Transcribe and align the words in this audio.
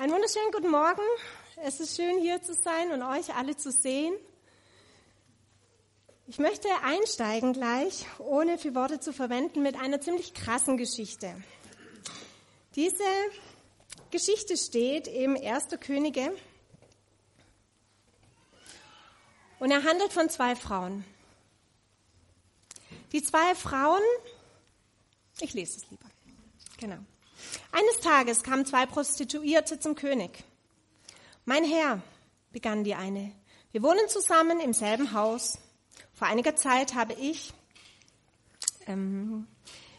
Einen 0.00 0.14
wunderschönen 0.14 0.50
guten 0.50 0.70
Morgen. 0.70 1.02
Es 1.56 1.78
ist 1.78 1.94
schön 1.94 2.20
hier 2.20 2.40
zu 2.40 2.54
sein 2.54 2.90
und 2.90 3.02
euch 3.02 3.34
alle 3.34 3.54
zu 3.54 3.70
sehen. 3.70 4.14
Ich 6.26 6.38
möchte 6.38 6.68
einsteigen 6.82 7.52
gleich, 7.52 8.06
ohne 8.18 8.56
viel 8.56 8.74
Worte 8.74 8.98
zu 9.00 9.12
verwenden, 9.12 9.62
mit 9.62 9.78
einer 9.78 10.00
ziemlich 10.00 10.32
krassen 10.32 10.78
Geschichte. 10.78 11.34
Diese 12.76 13.04
Geschichte 14.10 14.56
steht 14.56 15.06
im 15.06 15.36
1. 15.36 15.78
Könige 15.80 16.34
und 19.58 19.70
er 19.70 19.84
handelt 19.84 20.14
von 20.14 20.30
zwei 20.30 20.56
Frauen. 20.56 21.04
Die 23.12 23.22
zwei 23.22 23.54
Frauen, 23.54 24.00
ich 25.40 25.52
lese 25.52 25.76
es 25.76 25.90
lieber, 25.90 26.06
genau. 26.78 27.00
Eines 27.72 28.00
Tages 28.00 28.42
kamen 28.42 28.66
zwei 28.66 28.86
Prostituierte 28.86 29.78
zum 29.78 29.94
König. 29.94 30.44
Mein 31.44 31.64
Herr, 31.64 32.02
begann 32.52 32.84
die 32.84 32.94
eine, 32.94 33.32
wir 33.72 33.82
wohnen 33.82 34.08
zusammen 34.08 34.60
im 34.60 34.72
selben 34.72 35.12
Haus. 35.12 35.58
Vor 36.12 36.26
einiger 36.26 36.56
Zeit 36.56 36.94
habe 36.94 37.12
ich, 37.14 37.52
ähm, 38.86 39.46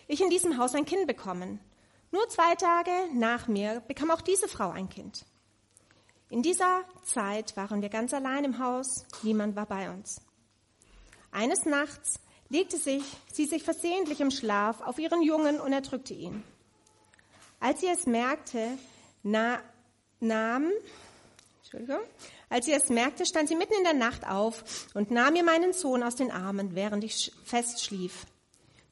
ich 0.08 0.22
in 0.22 0.30
diesem 0.30 0.58
Haus 0.58 0.76
ein 0.76 0.86
Kind 0.86 1.08
bekommen. 1.08 1.60
Nur 2.12 2.28
zwei 2.28 2.56
Tage 2.56 2.92
nach 3.14 3.48
mir 3.48 3.82
bekam 3.88 4.12
auch 4.12 4.22
diese 4.22 4.50
Frau 4.50 4.70
ein 4.72 4.90
Kind. 4.90 5.26
In 6.30 6.42
dieser 6.42 6.84
Zeit 7.04 7.56
waren 7.56 7.82
wir 7.82 7.90
ganz 7.90 8.14
allein 8.14 8.44
im 8.44 8.60
Haus, 8.60 9.06
niemand 9.24 9.56
war 9.56 9.66
bei 9.66 9.90
uns. 9.90 10.22
Eines 11.32 11.66
Nachts 11.66 12.20
legte 12.50 12.78
sich, 12.78 13.04
sie 13.32 13.46
sich 13.46 13.64
versehentlich 13.64 14.20
im 14.20 14.32
Schlaf 14.32 14.82
auf 14.82 15.00
ihren 15.00 15.22
Jungen 15.22 15.62
und 15.62 15.72
erdrückte 15.72 16.14
ihn. 16.14 16.44
Als 17.62 17.80
sie 17.80 17.88
es 17.88 18.08
merkte, 18.08 18.76
na, 19.22 19.60
nahm, 20.20 20.72
Entschuldigung, 21.62 22.02
als 22.50 22.66
sie 22.66 22.74
es 22.74 22.90
merkte, 22.90 23.24
stand 23.24 23.50
sie 23.50 23.56
mitten 23.56 23.76
in 23.78 23.84
der 23.84 23.94
Nacht 23.94 24.28
auf 24.28 24.88
und 24.96 25.12
nahm 25.12 25.34
mir 25.34 25.44
meinen 25.44 25.72
Sohn 25.72 26.02
aus 26.02 26.16
den 26.16 26.32
Armen, 26.32 26.74
während 26.74 27.04
ich 27.04 27.32
fest 27.46 27.86
schlief. 27.86 28.26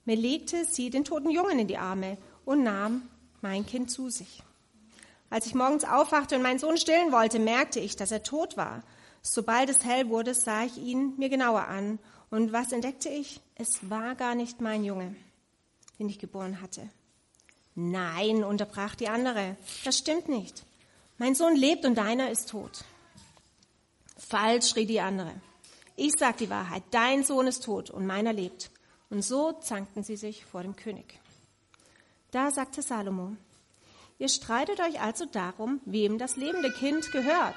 Mir 0.06 0.16
legte 0.16 0.66
sie 0.66 0.92
den 0.92 1.03
toten 1.03 1.31
Jungen 1.31 1.58
in 1.58 1.67
die 1.67 1.80
Arme 1.80 2.20
und 2.45 2.61
nahm 2.61 3.09
mein 3.42 3.66
Kind 3.66 3.89
zu 3.89 4.11
sich. 4.11 4.44
Als 5.31 5.48
ich 5.48 5.56
morgens 5.56 5.83
aufwachte 5.83 6.36
und 6.36 6.44
meinen 6.44 6.59
Sohn 6.59 6.78
stillen 6.78 7.11
wollte, 7.11 7.39
merkte 7.39 7.80
ich, 7.80 7.95
dass 7.95 8.11
er 8.11 8.22
tot 8.22 8.56
war. 8.56 8.83
Sobald 9.23 9.72
es 9.72 9.83
hell 9.83 10.09
wurde, 10.09 10.36
sah 10.36 10.64
ich 10.64 10.78
ihn 10.78 11.16
mir 11.17 11.30
genauer 11.30 11.67
an. 11.67 11.98
Und 12.30 12.54
was 12.54 12.72
entdeckte 12.72 13.09
ich? 13.09 13.42
Es 13.56 13.89
war 13.89 14.14
gar 14.14 14.36
nicht 14.36 14.61
mein 14.61 14.83
Junge, 14.83 15.16
den 15.98 16.08
ich 16.08 16.20
geboren 16.20 16.61
hatte. 16.61 16.88
Nein, 17.75 18.44
unterbrach 18.44 18.95
die 18.95 19.08
andere, 19.08 19.56
das 19.86 19.98
stimmt 19.98 20.28
nicht. 20.28 20.64
Mein 21.17 21.36
Sohn 21.36 21.56
lebt 21.56 21.86
und 21.86 21.95
deiner 21.95 22.30
ist 22.30 22.50
tot. 22.50 22.84
Falsch, 24.17 24.70
schrie 24.70 24.86
die 24.86 25.02
andere. 25.02 25.31
Ich 25.95 26.14
sag 26.17 26.38
die 26.38 26.50
Wahrheit, 26.50 26.84
dein 26.92 27.23
Sohn 27.23 27.48
ist 27.48 27.64
tot 27.64 27.89
und 27.89 28.06
meiner 28.06 28.31
lebt. 28.34 28.72
Und 29.09 29.23
so 29.23 29.53
zankten 29.53 30.03
sie 30.03 30.16
sich 30.16 30.45
vor 30.45 30.61
dem 30.61 30.76
König. 30.76 31.20
Da 32.31 32.52
sagte 32.52 32.81
Salomo, 32.81 33.36
ihr 34.20 34.30
streitet 34.30 34.80
euch 34.80 35.02
also 35.02 35.26
darum, 35.26 35.81
wem 35.86 36.17
das 36.17 36.36
lebende 36.36 36.72
Kind 36.72 37.11
gehört. 37.11 37.56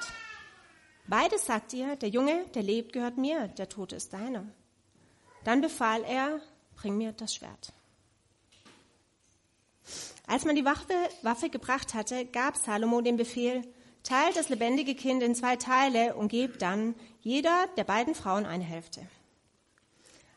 Beides 1.07 1.45
sagt 1.45 1.73
ihr, 1.73 1.95
der 1.95 2.09
Junge, 2.09 2.45
der 2.55 2.63
lebt, 2.63 2.93
gehört 2.93 3.17
mir, 3.17 3.49
der 3.49 3.69
Tote 3.69 3.95
ist 3.95 4.13
deiner. 4.13 4.45
Dann 5.43 5.61
befahl 5.61 6.03
er, 6.03 6.39
bring 6.75 6.97
mir 6.97 7.11
das 7.11 7.35
Schwert. 7.35 7.73
Als 10.25 10.45
man 10.45 10.55
die 10.55 10.65
Waffe, 10.65 10.93
Waffe 11.21 11.49
gebracht 11.49 11.93
hatte, 11.93 12.25
gab 12.25 12.55
Salomo 12.55 13.01
den 13.01 13.17
Befehl, 13.17 13.61
teilt 14.03 14.35
das 14.35 14.49
lebendige 14.49 14.95
Kind 14.95 15.21
in 15.23 15.35
zwei 15.35 15.55
Teile 15.55 16.15
und 16.15 16.29
gebt 16.29 16.61
dann 16.61 16.95
jeder 17.21 17.67
der 17.77 17.83
beiden 17.83 18.15
Frauen 18.15 18.45
eine 18.45 18.63
Hälfte. 18.63 19.07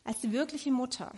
Als 0.04 0.20
die 0.20 0.32
wirkliche 0.32 0.70
Mutter 0.70 1.12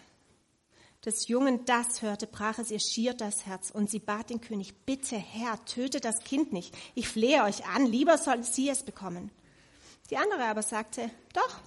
des 1.05 1.29
Jungen 1.29 1.65
das 1.65 2.03
hörte, 2.03 2.27
brach 2.27 2.59
es 2.59 2.71
ihr 2.71 2.81
schier 2.81 3.15
das 3.15 3.47
Herz 3.47 3.71
und 3.71 3.91
sie 3.91 3.99
bat 3.99 4.31
den 4.31 4.41
König, 4.41 4.75
bitte 4.85 5.17
Herr, 5.17 5.63
töte 5.65 6.01
das 6.01 6.21
Kind 6.21 6.53
nicht. 6.53 6.77
Ich 6.95 7.09
flehe 7.09 7.45
euch 7.45 7.67
an, 7.67 7.87
lieber 7.87 8.19
soll 8.19 8.43
sie 8.43 8.69
es 8.69 8.83
bekommen. 8.83 9.31
Die 10.11 10.17
andere 10.17 10.45
aber 10.45 10.63
sagte, 10.63 11.11
doch, 11.35 11.61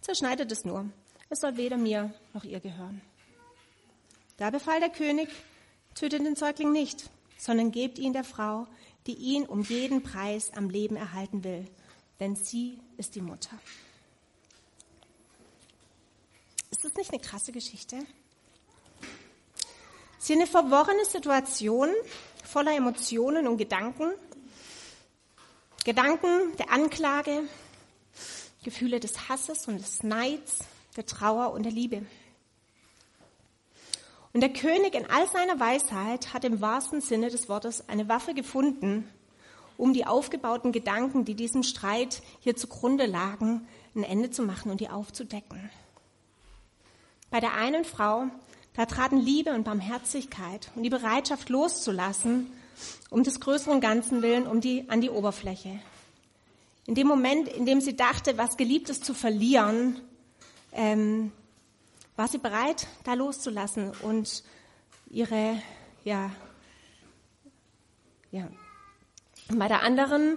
zerschneidet 0.00 0.50
es 0.52 0.64
nur. 0.64 0.88
Es 1.28 1.40
soll 1.40 1.56
weder 1.56 1.76
mir 1.76 2.14
noch 2.32 2.44
ihr 2.44 2.60
gehören. 2.60 3.00
Da 4.36 4.50
befahl 4.50 4.80
der 4.80 4.90
König, 4.90 5.28
Tötet 5.98 6.24
den 6.24 6.36
Säugling 6.36 6.70
nicht, 6.70 7.10
sondern 7.38 7.72
gebt 7.72 7.98
ihn 7.98 8.12
der 8.12 8.22
Frau, 8.22 8.68
die 9.08 9.14
ihn 9.14 9.46
um 9.46 9.62
jeden 9.62 10.04
Preis 10.04 10.52
am 10.54 10.70
Leben 10.70 10.94
erhalten 10.94 11.42
will, 11.42 11.68
denn 12.20 12.36
sie 12.36 12.78
ist 12.98 13.16
die 13.16 13.20
Mutter. 13.20 13.58
Ist 16.70 16.84
das 16.84 16.94
nicht 16.94 17.10
eine 17.10 17.20
krasse 17.20 17.50
Geschichte? 17.50 17.96
Es 20.20 20.30
ist 20.30 20.30
eine 20.30 20.46
verworrene 20.46 21.04
Situation 21.04 21.88
voller 22.44 22.76
Emotionen 22.76 23.48
und 23.48 23.56
Gedanken. 23.56 24.12
Gedanken 25.84 26.56
der 26.58 26.70
Anklage, 26.70 27.42
Gefühle 28.62 29.00
des 29.00 29.28
Hasses 29.28 29.66
und 29.66 29.78
des 29.78 30.04
Neids, 30.04 30.58
der 30.94 31.06
Trauer 31.06 31.50
und 31.52 31.64
der 31.64 31.72
Liebe. 31.72 32.06
Und 34.38 34.42
der 34.42 34.52
König 34.52 34.94
in 34.94 35.04
all 35.10 35.26
seiner 35.26 35.58
Weisheit 35.58 36.32
hat 36.32 36.44
im 36.44 36.60
wahrsten 36.60 37.00
Sinne 37.00 37.28
des 37.28 37.48
Wortes 37.48 37.88
eine 37.88 38.08
Waffe 38.08 38.34
gefunden, 38.34 39.08
um 39.76 39.92
die 39.92 40.06
aufgebauten 40.06 40.70
Gedanken, 40.70 41.24
die 41.24 41.34
diesem 41.34 41.64
Streit 41.64 42.22
hier 42.38 42.54
zugrunde 42.54 43.06
lagen, 43.06 43.66
ein 43.96 44.04
Ende 44.04 44.30
zu 44.30 44.44
machen 44.44 44.70
und 44.70 44.80
die 44.80 44.90
aufzudecken. 44.90 45.68
Bei 47.32 47.40
der 47.40 47.54
einen 47.54 47.84
Frau, 47.84 48.26
da 48.74 48.86
traten 48.86 49.18
Liebe 49.18 49.50
und 49.54 49.64
Barmherzigkeit 49.64 50.70
und 50.76 50.84
die 50.84 50.90
Bereitschaft 50.90 51.48
loszulassen, 51.48 52.46
um 53.10 53.24
des 53.24 53.40
größeren 53.40 53.80
Ganzen 53.80 54.22
willen, 54.22 54.46
um 54.46 54.60
die, 54.60 54.88
an 54.88 55.00
die 55.00 55.10
Oberfläche. 55.10 55.80
In 56.86 56.94
dem 56.94 57.08
Moment, 57.08 57.48
in 57.48 57.66
dem 57.66 57.80
sie 57.80 57.96
dachte, 57.96 58.38
was 58.38 58.56
Geliebtes 58.56 59.00
zu 59.00 59.14
verlieren, 59.14 60.00
ähm, 60.70 61.32
war 62.18 62.26
sie 62.26 62.38
bereit, 62.38 62.88
da 63.04 63.14
loszulassen 63.14 63.92
und 64.02 64.42
ihre, 65.08 65.62
ja, 66.02 66.32
ja. 68.32 68.48
Bei 69.54 69.68
der 69.68 69.82
anderen 69.82 70.36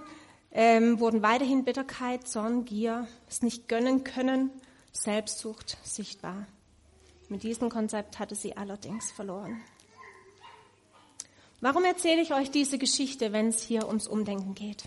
ähm, 0.52 1.00
wurden 1.00 1.22
weiterhin 1.22 1.64
Bitterkeit, 1.64 2.28
Zorn, 2.28 2.64
Gier, 2.64 3.08
es 3.28 3.42
nicht 3.42 3.68
gönnen 3.68 4.04
können, 4.04 4.50
Selbstsucht 4.92 5.76
sichtbar. 5.82 6.46
Mit 7.28 7.42
diesem 7.42 7.68
Konzept 7.68 8.20
hatte 8.20 8.36
sie 8.36 8.56
allerdings 8.56 9.10
verloren. 9.10 9.60
Warum 11.60 11.84
erzähle 11.84 12.22
ich 12.22 12.32
euch 12.32 12.50
diese 12.50 12.78
Geschichte, 12.78 13.32
wenn 13.32 13.48
es 13.48 13.60
hier 13.60 13.88
ums 13.88 14.06
Umdenken 14.06 14.54
geht? 14.54 14.84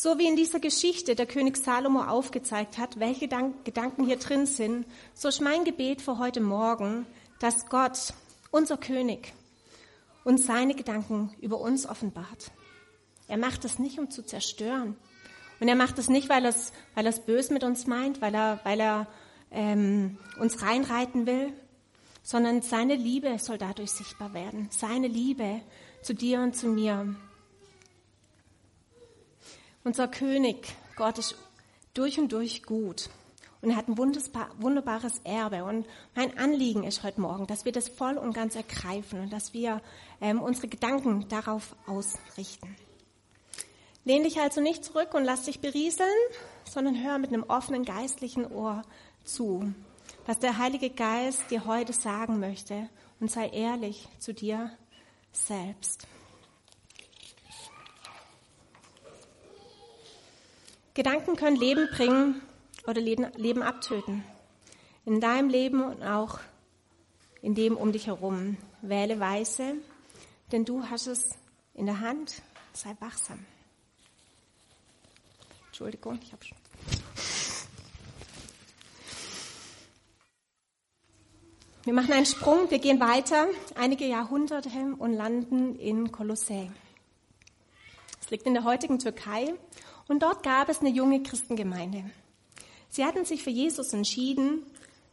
So 0.00 0.16
wie 0.16 0.28
in 0.28 0.36
dieser 0.36 0.60
Geschichte 0.60 1.16
der 1.16 1.26
König 1.26 1.56
Salomo 1.56 2.04
aufgezeigt 2.04 2.78
hat, 2.78 3.00
welche 3.00 3.26
Gedanken 3.26 4.04
hier 4.06 4.16
drin 4.16 4.46
sind, 4.46 4.86
so 5.12 5.26
ist 5.26 5.40
mein 5.40 5.64
Gebet 5.64 6.00
für 6.02 6.18
heute 6.18 6.40
Morgen, 6.40 7.04
dass 7.40 7.66
Gott, 7.66 8.14
unser 8.52 8.76
König, 8.76 9.32
uns 10.22 10.46
seine 10.46 10.76
Gedanken 10.76 11.34
über 11.40 11.58
uns 11.58 11.84
offenbart. 11.84 12.52
Er 13.26 13.38
macht 13.38 13.64
das 13.64 13.80
nicht, 13.80 13.98
um 13.98 14.08
zu 14.08 14.22
zerstören. 14.22 14.94
Und 15.58 15.66
er 15.66 15.74
macht 15.74 15.98
das 15.98 16.08
nicht, 16.08 16.28
weil 16.28 16.44
er 16.44 16.50
es 16.50 16.72
weil 16.94 17.04
er's 17.04 17.26
bös 17.26 17.50
mit 17.50 17.64
uns 17.64 17.88
meint, 17.88 18.20
weil 18.20 18.36
er, 18.36 18.60
weil 18.62 18.78
er 18.78 19.08
ähm, 19.50 20.16
uns 20.38 20.62
reinreiten 20.62 21.26
will, 21.26 21.52
sondern 22.22 22.62
seine 22.62 22.94
Liebe 22.94 23.36
soll 23.40 23.58
dadurch 23.58 23.90
sichtbar 23.90 24.32
werden. 24.32 24.68
Seine 24.70 25.08
Liebe 25.08 25.60
zu 26.02 26.14
dir 26.14 26.38
und 26.38 26.54
zu 26.54 26.68
mir. 26.68 27.16
Unser 29.88 30.06
König, 30.06 30.76
Gott 30.96 31.16
ist 31.16 31.34
durch 31.94 32.18
und 32.20 32.30
durch 32.30 32.62
gut. 32.62 33.08
Und 33.62 33.70
er 33.70 33.76
hat 33.76 33.88
ein 33.88 33.96
wunderbares 33.96 35.22
Erbe. 35.24 35.64
Und 35.64 35.86
mein 36.14 36.36
Anliegen 36.36 36.84
ist 36.84 37.04
heute 37.04 37.22
Morgen, 37.22 37.46
dass 37.46 37.64
wir 37.64 37.72
das 37.72 37.88
voll 37.88 38.18
und 38.18 38.34
ganz 38.34 38.54
ergreifen 38.54 39.18
und 39.18 39.32
dass 39.32 39.54
wir 39.54 39.80
ähm, 40.20 40.42
unsere 40.42 40.68
Gedanken 40.68 41.26
darauf 41.30 41.74
ausrichten. 41.86 42.76
Lehn 44.04 44.24
dich 44.24 44.38
also 44.38 44.60
nicht 44.60 44.84
zurück 44.84 45.14
und 45.14 45.24
lass 45.24 45.44
dich 45.44 45.60
berieseln, 45.60 46.10
sondern 46.70 47.02
hör 47.02 47.16
mit 47.16 47.32
einem 47.32 47.44
offenen 47.44 47.86
geistlichen 47.86 48.44
Ohr 48.44 48.82
zu, 49.24 49.72
was 50.26 50.38
der 50.38 50.58
Heilige 50.58 50.90
Geist 50.90 51.50
dir 51.50 51.64
heute 51.64 51.94
sagen 51.94 52.40
möchte 52.40 52.90
und 53.20 53.30
sei 53.30 53.48
ehrlich 53.48 54.06
zu 54.18 54.34
dir 54.34 54.70
selbst. 55.32 56.06
Gedanken 60.98 61.36
können 61.36 61.54
Leben 61.54 61.88
bringen 61.92 62.42
oder 62.88 63.00
Leben 63.00 63.62
abtöten. 63.62 64.24
In 65.04 65.20
deinem 65.20 65.48
Leben 65.48 65.80
und 65.80 66.02
auch 66.02 66.40
in 67.40 67.54
dem 67.54 67.76
um 67.76 67.92
dich 67.92 68.08
herum. 68.08 68.56
Wähle 68.82 69.20
weise, 69.20 69.74
denn 70.50 70.64
du 70.64 70.82
hast 70.90 71.06
es 71.06 71.30
in 71.74 71.86
der 71.86 72.00
Hand. 72.00 72.42
sei 72.72 72.96
wachsam. 72.98 73.46
Entschuldigung, 75.68 76.18
ich 76.20 76.32
habe 76.32 76.44
schon. 76.44 76.58
Wir 81.84 81.92
machen 81.92 82.12
einen 82.12 82.26
Sprung, 82.26 82.72
wir 82.72 82.80
gehen 82.80 82.98
weiter, 82.98 83.46
einige 83.76 84.04
Jahrhunderte 84.04 84.96
und 84.98 85.12
landen 85.12 85.76
in 85.78 86.10
Kolossä. 86.10 86.72
Es 88.20 88.30
liegt 88.30 88.46
in 88.46 88.54
der 88.54 88.64
heutigen 88.64 88.98
Türkei 88.98 89.54
und 90.08 90.22
dort 90.22 90.42
gab 90.42 90.68
es 90.68 90.80
eine 90.80 90.90
junge 90.90 91.22
Christengemeinde. 91.22 92.10
Sie 92.88 93.04
hatten 93.04 93.24
sich 93.24 93.44
für 93.44 93.50
Jesus 93.50 93.92
entschieden, 93.92 94.62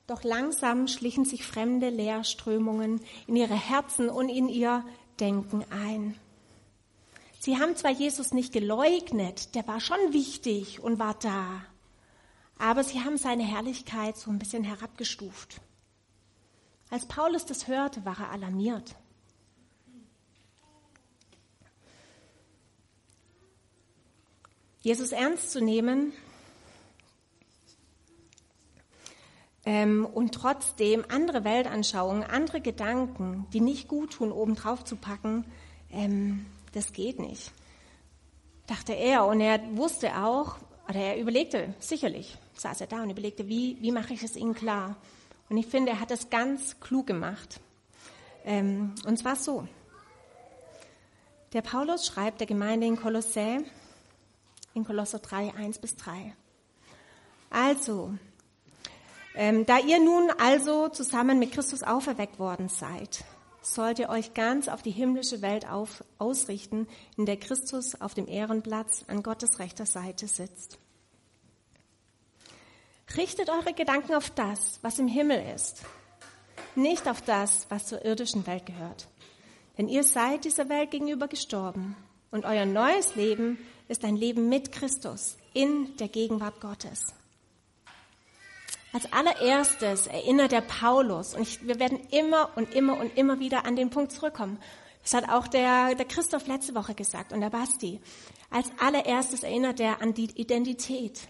doch 0.07 0.23
langsam 0.23 0.87
schlichen 0.87 1.25
sich 1.25 1.45
fremde 1.45 1.89
Lehrströmungen 1.89 3.01
in 3.27 3.35
ihre 3.35 3.55
Herzen 3.55 4.09
und 4.09 4.29
in 4.29 4.49
ihr 4.49 4.85
Denken 5.19 5.63
ein. 5.71 6.17
Sie 7.39 7.57
haben 7.57 7.75
zwar 7.75 7.91
Jesus 7.91 8.33
nicht 8.33 8.53
geleugnet, 8.53 9.53
der 9.55 9.67
war 9.67 9.79
schon 9.79 10.13
wichtig 10.13 10.79
und 10.79 10.97
war 10.99 11.13
da, 11.15 11.61
aber 12.57 12.83
sie 12.83 13.01
haben 13.01 13.17
seine 13.17 13.43
Herrlichkeit 13.43 14.17
so 14.17 14.31
ein 14.31 14.39
bisschen 14.39 14.63
herabgestuft. 14.63 15.61
Als 16.89 17.07
Paulus 17.07 17.45
das 17.45 17.67
hörte, 17.67 18.05
war 18.05 18.19
er 18.19 18.31
alarmiert. 18.31 18.95
Jesus 24.85 25.13
ernst 25.13 25.51
zu 25.51 25.61
nehmen 25.61 26.13
ähm, 29.65 30.05
und 30.05 30.35
trotzdem 30.35 31.03
andere 31.09 31.43
Weltanschauungen, 31.43 32.21
andere 32.21 32.61
Gedanken, 32.61 33.47
die 33.51 33.61
nicht 33.61 33.87
gut 33.87 34.13
tun, 34.13 34.31
obendrauf 34.31 34.83
zu 34.83 34.95
packen, 34.95 35.43
ähm, 35.91 36.45
das 36.73 36.93
geht 36.93 37.19
nicht, 37.19 37.51
dachte 38.67 38.93
er. 38.93 39.25
Und 39.25 39.41
er 39.41 39.59
wusste 39.75 40.23
auch, 40.23 40.57
oder 40.87 40.99
er 40.99 41.19
überlegte, 41.19 41.73
sicherlich 41.79 42.37
saß 42.53 42.81
er 42.81 42.87
da 42.87 43.01
und 43.01 43.09
überlegte, 43.09 43.47
wie, 43.47 43.77
wie 43.81 43.91
mache 43.91 44.13
ich 44.13 44.21
es 44.21 44.35
ihnen 44.35 44.53
klar? 44.53 44.97
Und 45.49 45.57
ich 45.57 45.65
finde, 45.65 45.93
er 45.93 45.99
hat 45.99 46.11
das 46.11 46.29
ganz 46.29 46.79
klug 46.79 47.07
gemacht. 47.07 47.59
Ähm, 48.45 48.93
und 49.07 49.17
zwar 49.17 49.35
so. 49.35 49.67
Der 51.53 51.63
Paulus 51.63 52.05
schreibt 52.05 52.39
der 52.39 52.45
Gemeinde 52.45 52.85
in 52.85 52.97
Kolossä, 52.97 53.63
in 54.75 54.83
Kolosser 54.83 55.19
3, 55.19 55.55
1 55.55 55.79
bis 55.79 55.95
3. 55.95 56.35
Also, 57.49 58.13
ähm, 59.33 59.65
da 59.65 59.79
ihr 59.79 59.99
nun 59.99 60.29
also 60.37 60.89
zusammen 60.89 61.39
mit 61.39 61.53
Christus 61.53 61.81
auferweckt 61.81 62.37
worden 62.37 62.69
seid, 62.69 63.23
sollt 63.61 63.99
ihr 63.99 64.09
euch 64.09 64.33
ganz 64.33 64.67
auf 64.67 64.83
die 64.83 64.91
himmlische 64.91 65.41
Welt 65.41 65.67
auf, 65.67 66.03
ausrichten, 66.19 66.87
in 67.17 67.25
der 67.25 67.37
Christus 67.37 67.99
auf 67.99 68.13
dem 68.13 68.27
Ehrenplatz 68.27 69.05
an 69.07 69.23
Gottes 69.23 69.59
rechter 69.59 69.85
Seite 69.85 70.27
sitzt. 70.27 70.77
Richtet 73.17 73.49
eure 73.49 73.73
Gedanken 73.73 74.13
auf 74.13 74.29
das, 74.29 74.79
was 74.81 74.99
im 74.99 75.07
Himmel 75.07 75.41
ist, 75.55 75.83
nicht 76.75 77.07
auf 77.07 77.21
das, 77.21 77.65
was 77.69 77.85
zur 77.87 78.03
irdischen 78.03 78.45
Welt 78.45 78.65
gehört. 78.65 79.07
Denn 79.77 79.87
ihr 79.87 80.03
seid 80.03 80.43
dieser 80.43 80.69
Welt 80.69 80.91
gegenüber 80.91 81.27
gestorben 81.27 81.95
und 82.31 82.45
euer 82.45 82.65
neues 82.65 83.15
Leben 83.15 83.57
ist 83.87 84.03
ein 84.03 84.15
Leben 84.15 84.49
mit 84.49 84.71
Christus 84.71 85.37
in 85.53 85.95
der 85.97 86.07
Gegenwart 86.07 86.59
Gottes. 86.61 87.13
Als 88.93 89.11
allererstes 89.11 90.07
erinnert 90.07 90.53
der 90.53 90.61
Paulus, 90.61 91.35
und 91.35 91.41
ich, 91.41 91.67
wir 91.67 91.79
werden 91.79 91.99
immer 92.11 92.51
und 92.55 92.73
immer 92.73 92.97
und 92.97 93.17
immer 93.17 93.39
wieder 93.39 93.65
an 93.65 93.75
den 93.75 93.89
Punkt 93.89 94.13
zurückkommen. 94.13 94.57
Das 95.03 95.13
hat 95.13 95.29
auch 95.29 95.47
der, 95.47 95.95
der 95.95 96.05
Christoph 96.05 96.47
letzte 96.47 96.75
Woche 96.75 96.95
gesagt 96.95 97.33
und 97.33 97.41
der 97.41 97.49
Basti. 97.49 97.99
Als 98.49 98.71
allererstes 98.79 99.43
erinnert 99.43 99.79
er 99.79 100.01
an 100.01 100.13
die 100.13 100.31
Identität. 100.39 101.27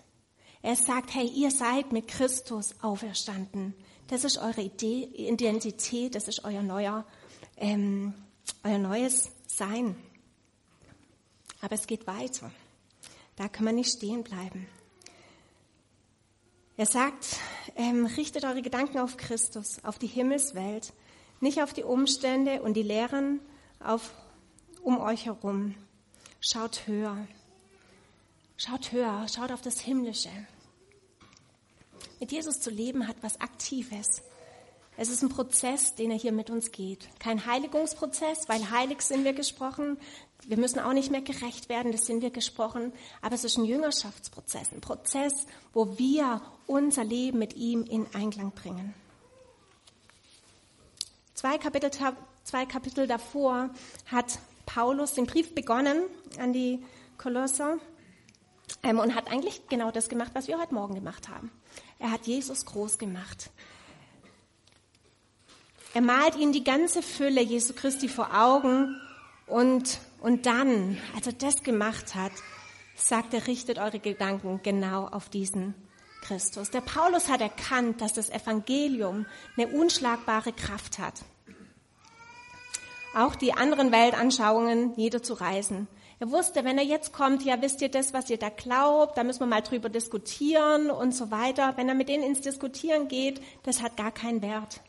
Er 0.62 0.76
sagt, 0.76 1.14
hey, 1.14 1.26
ihr 1.28 1.52
seid 1.52 1.92
mit 1.92 2.08
Christus 2.08 2.76
auferstanden. 2.82 3.74
Das 4.08 4.24
ist 4.24 4.38
eure 4.38 4.62
Idee, 4.62 5.04
Identität, 5.16 6.14
das 6.14 6.28
ist 6.28 6.46
euer 6.46 6.62
neuer, 6.62 7.06
ähm, 7.58 8.14
euer 8.64 8.78
neues 8.78 9.32
Sein. 9.48 9.96
Aber 11.66 11.74
es 11.74 11.88
geht 11.88 12.06
weiter. 12.06 12.52
Da 13.38 13.48
kann 13.48 13.66
man 13.66 13.74
nicht 13.74 13.90
stehen 13.90 14.24
bleiben. 14.24 14.68
Er 16.78 16.86
sagt, 16.86 17.38
ähm, 17.76 18.06
richtet 18.06 18.44
eure 18.44 18.62
Gedanken 18.62 19.00
auf 19.00 19.18
Christus, 19.18 19.84
auf 19.84 19.98
die 19.98 20.06
Himmelswelt, 20.06 20.94
nicht 21.40 21.64
auf 21.64 21.74
die 21.74 21.82
Umstände 21.82 22.62
und 22.62 22.76
die 22.76 22.84
Lehren 22.84 23.40
auf, 23.80 24.14
um 24.84 25.00
euch 25.00 25.26
herum. 25.26 25.74
Schaut 26.40 26.86
höher. 26.86 27.28
Schaut 28.58 28.92
höher, 28.92 29.26
schaut 29.28 29.52
auf 29.52 29.64
das 29.64 29.80
Himmlische. 29.80 30.30
Mit 32.20 32.32
Jesus 32.32 32.60
zu 32.60 32.70
leben 32.70 33.08
hat 33.08 33.18
was 33.22 33.42
Aktives. 33.42 34.22
Es 34.98 35.10
ist 35.10 35.24
ein 35.24 35.30
Prozess, 35.30 35.96
den 35.96 36.12
er 36.12 36.18
hier 36.18 36.32
mit 36.32 36.50
uns 36.50 36.72
geht. 36.72 37.10
Kein 37.20 37.46
Heiligungsprozess, 37.46 38.48
weil 38.48 38.70
heilig 38.70 39.02
sind 39.02 39.26
wir 39.26 39.34
gesprochen. 39.34 39.98
Wir 40.48 40.58
müssen 40.58 40.80
auch 40.80 40.94
nicht 40.94 41.12
mehr 41.12 41.22
gerecht 41.22 41.70
werden, 41.70 41.92
das 41.92 42.06
sind 42.06 42.22
wir 42.22 42.30
gesprochen. 42.30 42.94
Aber 43.22 43.36
es 43.36 43.44
ist 43.44 43.58
ein 43.58 43.66
Jüngerschaftsprozess, 43.66 44.72
ein 44.72 44.82
Prozess, 44.82 45.48
wo 45.74 45.98
wir 45.98 46.42
unser 46.68 47.04
Leben 47.04 47.40
mit 47.40 47.56
ihm 47.56 47.84
in 47.84 48.08
Einklang 48.14 48.52
bringen. 48.52 48.94
Zwei 51.34 51.58
Kapitel, 51.58 51.92
zwei 52.44 52.66
Kapitel 52.66 53.08
davor 53.08 53.70
hat 54.06 54.40
Paulus 54.66 55.14
den 55.14 55.26
Brief 55.26 55.54
begonnen 55.54 56.04
an 56.40 56.54
die 56.54 56.84
Kolosser 57.18 57.78
ähm, 58.84 59.00
und 59.00 59.16
hat 59.16 59.32
eigentlich 59.32 59.68
genau 59.68 59.92
das 59.92 60.10
gemacht, 60.10 60.32
was 60.34 60.48
wir 60.48 60.60
heute 60.60 60.74
Morgen 60.74 60.96
gemacht 60.96 61.30
haben. 61.30 61.52
Er 62.00 62.12
hat 62.12 62.28
Jesus 62.28 62.66
groß 62.66 62.98
gemacht. 62.98 63.50
Er 65.94 66.02
malt 66.02 66.36
ihnen 66.36 66.52
die 66.52 66.64
ganze 66.64 67.02
Fülle 67.02 67.42
Jesu 67.42 67.74
Christi 67.74 68.10
vor 68.10 68.34
Augen 68.34 69.00
und, 69.48 70.00
und 70.26 70.48
dann, 70.48 70.98
als 71.16 71.28
er 71.28 71.34
das 71.34 71.62
gemacht 71.62 72.16
hat, 72.16 72.32
sagt 72.96 73.36
er, 73.36 73.46
richtet 73.46 73.78
eure 73.78 74.00
Gedanken 74.00 74.60
genau 74.64 75.06
auf 75.06 75.30
diesen 75.30 75.76
Christus. 76.24 76.72
Der 76.72 76.82
Paulus 76.82 77.30
hat 77.30 77.42
erkannt, 77.42 78.02
dass 78.02 78.14
das 78.14 78.32
Evangelium 78.32 79.28
eine 79.56 79.68
unschlagbare 79.68 80.52
Kraft 80.52 80.98
hat. 80.98 81.22
Auch 83.16 83.36
die 83.36 83.54
anderen 83.54 83.92
Weltanschauungen 83.92 84.94
niederzureißen. 84.96 85.88
Er 86.20 86.32
wusste, 86.32 86.66
wenn 86.66 86.80
er 86.80 86.86
jetzt 86.86 87.14
kommt, 87.14 87.44
ja, 87.44 87.62
wisst 87.62 87.84
ihr 87.84 87.90
das, 87.90 88.12
was 88.12 88.28
ihr 88.32 88.40
da 88.40 88.50
glaubt, 88.50 89.20
da 89.20 89.24
müssen 89.24 89.42
wir 89.42 89.46
mal 89.46 89.62
drüber 89.62 89.90
diskutieren 89.90 90.90
und 90.90 91.14
so 91.14 91.30
weiter. 91.30 91.78
Wenn 91.78 91.88
er 91.88 91.94
mit 91.94 92.10
denen 92.10 92.24
ins 92.24 92.42
Diskutieren 92.42 93.10
geht, 93.10 93.44
das 93.62 93.84
hat 93.84 93.96
gar 93.96 94.12
keinen 94.12 94.42
Wert. 94.42 94.82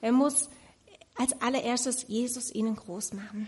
Er 0.00 0.12
muss 0.12 0.48
als 1.16 1.38
allererstes 1.42 2.08
Jesus 2.08 2.50
ihnen 2.50 2.76
groß 2.76 3.12
machen. 3.12 3.46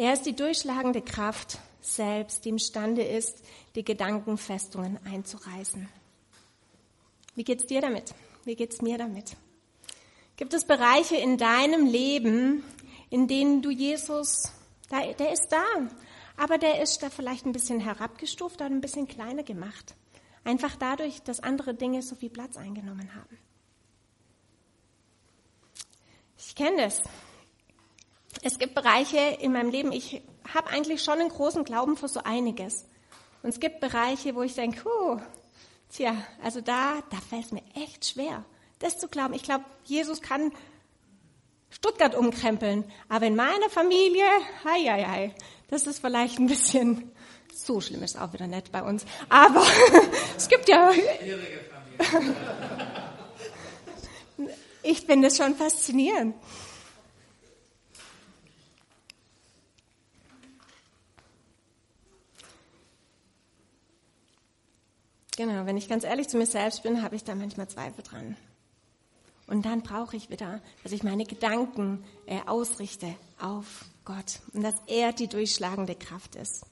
Er 0.00 0.14
ist 0.14 0.24
die 0.24 0.34
durchschlagende 0.34 1.02
Kraft 1.02 1.58
selbst, 1.82 2.46
die 2.46 2.48
imstande 2.48 3.02
ist, 3.02 3.44
die 3.74 3.84
Gedankenfestungen 3.84 4.98
einzureißen. 5.04 5.90
Wie 7.34 7.44
geht's 7.44 7.66
dir 7.66 7.82
damit? 7.82 8.14
Wie 8.46 8.56
geht's 8.56 8.80
mir 8.80 8.96
damit? 8.96 9.36
Gibt 10.36 10.54
es 10.54 10.64
Bereiche 10.64 11.16
in 11.16 11.36
deinem 11.36 11.84
Leben, 11.84 12.64
in 13.10 13.28
denen 13.28 13.60
du 13.60 13.68
Jesus, 13.68 14.50
der 14.90 15.32
ist 15.34 15.48
da, 15.50 15.66
aber 16.38 16.56
der 16.56 16.80
ist 16.80 17.02
da 17.02 17.10
vielleicht 17.10 17.44
ein 17.44 17.52
bisschen 17.52 17.80
herabgestuft 17.80 18.62
oder 18.62 18.70
ein 18.70 18.80
bisschen 18.80 19.06
kleiner 19.06 19.42
gemacht. 19.42 19.94
Einfach 20.44 20.76
dadurch, 20.76 21.20
dass 21.24 21.40
andere 21.40 21.74
Dinge 21.74 22.00
so 22.00 22.14
viel 22.14 22.30
Platz 22.30 22.56
eingenommen 22.56 23.14
haben. 23.14 23.38
Ich 26.38 26.54
kenne 26.54 26.84
das. 26.84 27.02
Es 28.42 28.58
gibt 28.58 28.74
Bereiche 28.74 29.18
in 29.40 29.52
meinem 29.52 29.70
Leben, 29.70 29.92
ich 29.92 30.22
habe 30.54 30.70
eigentlich 30.70 31.02
schon 31.02 31.20
einen 31.20 31.28
großen 31.28 31.64
Glauben 31.64 31.96
für 31.96 32.08
so 32.08 32.20
einiges. 32.24 32.86
Und 33.42 33.50
es 33.50 33.60
gibt 33.60 33.80
Bereiche, 33.80 34.34
wo 34.34 34.42
ich 34.42 34.54
denke, 34.54 34.82
huh, 34.84 35.20
tja, 35.90 36.16
also 36.42 36.60
da, 36.60 37.02
da 37.10 37.18
fällt 37.28 37.46
es 37.46 37.52
mir 37.52 37.62
echt 37.74 38.06
schwer, 38.06 38.44
das 38.78 38.98
zu 38.98 39.08
glauben. 39.08 39.34
Ich 39.34 39.42
glaube, 39.42 39.64
Jesus 39.84 40.22
kann 40.22 40.52
Stuttgart 41.70 42.14
umkrempeln, 42.14 42.84
aber 43.08 43.26
in 43.26 43.36
meiner 43.36 43.68
Familie, 43.68 44.24
hei, 44.64 44.84
hei, 44.84 45.04
hei, 45.04 45.34
das 45.68 45.86
ist 45.86 46.00
vielleicht 46.00 46.38
ein 46.38 46.46
bisschen, 46.46 47.12
so 47.54 47.80
schlimm 47.80 48.02
ist 48.02 48.18
auch 48.18 48.32
wieder 48.32 48.46
nett 48.46 48.72
bei 48.72 48.82
uns, 48.82 49.04
aber 49.28 49.64
es 50.36 50.48
gibt 50.48 50.68
ja... 50.68 50.90
Ich 54.82 55.02
finde 55.02 55.28
es 55.28 55.36
schon 55.36 55.54
faszinierend. 55.54 56.34
Genau, 65.40 65.64
wenn 65.64 65.78
ich 65.78 65.88
ganz 65.88 66.04
ehrlich 66.04 66.28
zu 66.28 66.36
mir 66.36 66.44
selbst 66.44 66.82
bin, 66.82 67.02
habe 67.02 67.16
ich 67.16 67.24
da 67.24 67.34
manchmal 67.34 67.66
Zweifel 67.66 68.04
dran. 68.04 68.36
Und 69.46 69.64
dann 69.64 69.80
brauche 69.80 70.14
ich 70.14 70.28
wieder, 70.28 70.60
dass 70.82 70.92
ich 70.92 71.02
meine 71.02 71.24
Gedanken 71.24 72.04
äh, 72.26 72.40
ausrichte 72.44 73.14
auf 73.40 73.86
Gott 74.04 74.40
und 74.52 74.62
dass 74.62 74.74
er 74.86 75.14
die 75.14 75.28
durchschlagende 75.28 75.94
Kraft 75.94 76.36
ist. 76.36 76.66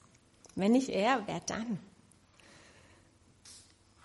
Wenn 0.55 0.73
nicht 0.73 0.91
er, 0.91 1.23
wer 1.25 1.41
dann? 1.41 1.79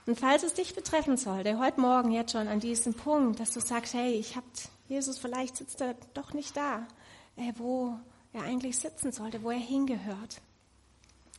Und 0.05 0.17
falls 0.17 0.43
es 0.43 0.53
dich 0.53 0.73
betreffen 0.73 1.17
sollte, 1.17 1.59
heute 1.59 1.81
Morgen 1.81 2.11
jetzt 2.13 2.31
schon 2.31 2.47
an 2.47 2.61
diesem 2.61 2.93
Punkt, 2.93 3.41
dass 3.41 3.51
du 3.51 3.59
sagst, 3.59 3.93
hey, 3.93 4.13
ich 4.13 4.37
hab 4.37 4.45
Jesus, 4.87 5.17
vielleicht 5.17 5.57
sitzt 5.57 5.81
er 5.81 5.93
doch 6.13 6.31
nicht 6.31 6.55
da, 6.55 6.87
äh, 7.35 7.51
wo 7.57 7.99
er 8.31 8.43
eigentlich 8.43 8.77
sitzen 8.77 9.11
sollte, 9.11 9.43
wo 9.43 9.51
er 9.51 9.59
hingehört, 9.59 10.41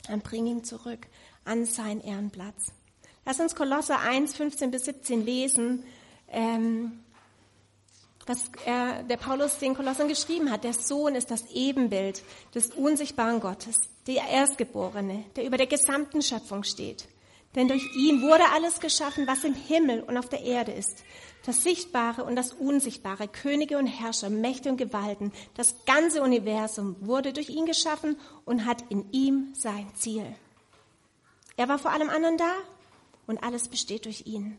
dann 0.09 0.21
bring 0.21 0.47
ihn 0.47 0.63
zurück 0.63 1.07
an 1.47 1.65
seinen 1.65 2.03
Ehrenplatz. 2.03 2.75
Lass 3.27 3.41
uns 3.41 3.55
Kolosser 3.55 4.01
1, 4.01 4.37
15 4.37 4.71
bis 4.71 4.85
17 4.85 5.25
lesen, 5.25 5.85
ähm, 6.29 7.01
was 8.27 8.51
er, 8.67 9.03
der 9.03 9.17
Paulus 9.17 9.59
den 9.59 9.75
Kolossern 9.75 10.09
geschrieben 10.09 10.51
hat. 10.51 10.65
Der 10.65 10.75
Sohn 10.75 11.15
ist 11.15 11.31
das 11.31 11.51
Ebenbild 11.53 12.23
des 12.55 12.71
unsichtbaren 12.71 13.41
Gottes, 13.41 13.77
der 14.07 14.29
Erstgeborene, 14.29 15.25
der 15.37 15.45
über 15.47 15.57
der 15.57 15.67
gesamten 15.67 16.23
Schöpfung 16.23 16.65
steht. 16.65 17.07
Denn 17.55 17.69
durch 17.69 17.85
ihn 17.97 18.21
wurde 18.21 18.45
alles 18.53 18.81
geschaffen, 18.81 19.27
was 19.27 19.45
im 19.45 19.55
Himmel 19.55 20.03
und 20.03 20.19
auf 20.19 20.29
der 20.29 20.43
Erde 20.43 20.73
ist. 20.73 21.05
Das 21.47 21.63
Sichtbare 21.63 22.25
und 22.25 22.37
das 22.37 22.53
Unsichtbare, 22.53 23.29
Könige 23.29 23.79
und 23.79 23.87
Herrscher, 23.87 24.29
Mächte 24.29 24.71
und 24.71 24.77
Gewalten, 24.77 25.33
das 25.55 25.77
ganze 25.87 26.23
Universum 26.23 26.97
wurde 27.01 27.33
durch 27.33 27.51
ihn 27.51 27.67
geschaffen 27.67 28.19
und 28.45 28.67
hat 28.67 28.83
in 28.91 29.11
ihm 29.13 29.53
sein 29.55 29.87
Ziel. 29.95 30.27
Er 31.57 31.69
war 31.69 31.79
vor 31.79 31.93
allem 31.93 32.11
anderen 32.11 32.39
da 32.39 32.53
und 33.27 33.43
alles 33.43 33.69
besteht 33.69 34.05
durch 34.05 34.27
ihn. 34.27 34.59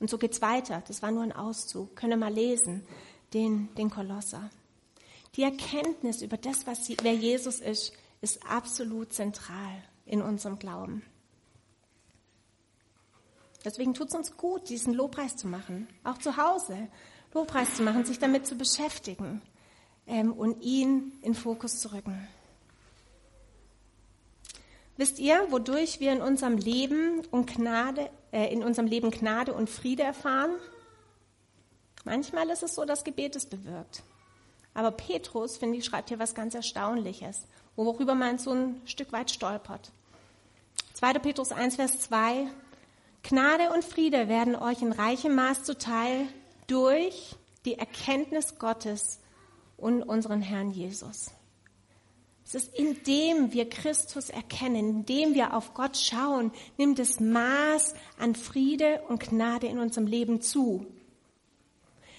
Und 0.00 0.10
so 0.10 0.18
geht's 0.18 0.42
weiter. 0.42 0.82
Das 0.86 1.02
war 1.02 1.10
nur 1.10 1.22
ein 1.22 1.32
Auszug. 1.32 1.96
Könnt 1.96 2.12
ihr 2.12 2.16
mal 2.16 2.32
lesen, 2.32 2.86
den, 3.32 3.74
den 3.76 3.90
Kolosser. 3.90 4.50
Die 5.36 5.42
Erkenntnis 5.42 6.22
über 6.22 6.36
das, 6.36 6.66
was, 6.66 6.88
wer 7.02 7.14
Jesus 7.14 7.60
ist, 7.60 7.92
ist 8.20 8.46
absolut 8.46 9.12
zentral 9.12 9.82
in 10.06 10.22
unserem 10.22 10.58
Glauben. 10.58 11.02
Deswegen 13.64 13.94
tut 13.94 14.08
es 14.08 14.14
uns 14.14 14.36
gut, 14.36 14.68
diesen 14.68 14.92
Lobpreis 14.92 15.36
zu 15.36 15.48
machen, 15.48 15.88
auch 16.04 16.18
zu 16.18 16.36
Hause 16.36 16.88
Lobpreis 17.34 17.74
zu 17.74 17.82
machen, 17.82 18.04
sich 18.04 18.18
damit 18.20 18.46
zu 18.46 18.54
beschäftigen 18.54 19.42
ähm, 20.06 20.32
und 20.32 20.62
ihn 20.62 21.12
in 21.22 21.34
Fokus 21.34 21.80
zu 21.80 21.92
rücken. 21.92 22.28
Wisst 24.96 25.18
ihr, 25.18 25.46
wodurch 25.50 25.98
wir 25.98 26.12
in 26.12 26.22
unserem 26.22 26.56
Leben 26.56 27.22
und 27.30 27.46
Gnade, 27.46 28.10
äh, 28.32 28.52
in 28.52 28.62
unserem 28.62 28.86
Leben 28.86 29.10
Gnade 29.10 29.52
und 29.52 29.68
Friede 29.68 30.04
erfahren? 30.04 30.52
Manchmal 32.04 32.48
ist 32.50 32.62
es 32.62 32.74
so, 32.74 32.84
dass 32.84 33.02
Gebet 33.02 33.34
es 33.34 33.46
bewirkt. 33.46 34.02
Aber 34.72 34.90
Petrus, 34.90 35.56
finde 35.56 35.78
ich, 35.78 35.84
schreibt 35.84 36.10
hier 36.10 36.18
was 36.18 36.34
ganz 36.34 36.54
Erstaunliches, 36.54 37.46
worüber 37.76 38.14
man 38.14 38.38
so 38.38 38.52
ein 38.52 38.80
Stück 38.84 39.12
weit 39.12 39.30
stolpert. 39.30 39.90
2. 40.94 41.14
Petrus 41.14 41.50
1, 41.50 41.76
Vers 41.76 42.00
2. 42.00 42.46
Gnade 43.22 43.70
und 43.72 43.84
Friede 43.84 44.28
werden 44.28 44.54
euch 44.54 44.82
in 44.82 44.92
reichem 44.92 45.34
Maß 45.34 45.64
zuteil 45.64 46.26
durch 46.66 47.36
die 47.64 47.78
Erkenntnis 47.78 48.58
Gottes 48.58 49.18
und 49.76 50.02
unseren 50.02 50.42
Herrn 50.42 50.70
Jesus. 50.70 51.30
Es 52.46 52.54
ist, 52.54 52.74
indem 52.74 53.52
wir 53.52 53.68
Christus 53.68 54.28
erkennen, 54.28 54.76
indem 54.76 55.34
wir 55.34 55.54
auf 55.54 55.72
Gott 55.72 55.96
schauen, 55.96 56.52
nimmt 56.76 56.98
das 56.98 57.18
Maß 57.18 57.94
an 58.18 58.34
Friede 58.34 59.02
und 59.08 59.20
Gnade 59.20 59.66
in 59.66 59.78
unserem 59.78 60.06
Leben 60.06 60.42
zu. 60.42 60.86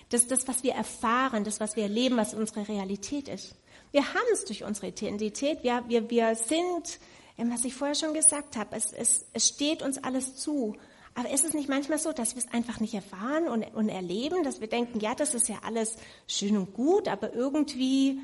Das 0.10 0.24
ist 0.24 0.32
das, 0.32 0.48
was 0.48 0.64
wir 0.64 0.74
erfahren, 0.74 1.44
das, 1.44 1.60
was 1.60 1.76
wir 1.76 1.84
erleben, 1.84 2.18
was 2.18 2.34
unsere 2.34 2.68
Realität 2.68 3.28
ist. 3.28 3.56
Wir 3.92 4.14
haben 4.14 4.28
es 4.34 4.46
durch 4.46 4.64
unsere 4.64 4.88
Identität. 4.88 5.64
Wir, 5.64 5.84
wir, 5.88 6.10
wir 6.10 6.36
sind, 6.36 7.00
ähm, 7.38 7.52
was 7.52 7.64
ich 7.64 7.74
vorher 7.74 7.96
schon 7.96 8.14
gesagt 8.14 8.58
habe, 8.58 8.76
es, 8.76 8.92
es, 8.94 9.26
es 9.34 9.48
steht 9.48 9.82
uns 9.82 10.04
alles 10.04 10.36
zu. 10.36 10.76
Aber 11.14 11.30
ist 11.30 11.46
es 11.46 11.54
nicht 11.54 11.70
manchmal 11.70 11.98
so, 11.98 12.12
dass 12.12 12.36
wir 12.36 12.44
es 12.44 12.52
einfach 12.52 12.82
nicht 12.82 12.94
erfahren 12.94 13.48
und, 13.48 13.64
und 13.74 13.90
erleben, 13.90 14.44
dass 14.44 14.60
wir 14.60 14.68
denken, 14.68 15.00
ja, 15.00 15.16
das 15.16 15.34
ist 15.34 15.48
ja 15.48 15.60
alles 15.64 15.96
schön 16.28 16.58
und 16.58 16.74
gut, 16.74 17.08
aber 17.08 17.34
irgendwie 17.34 18.20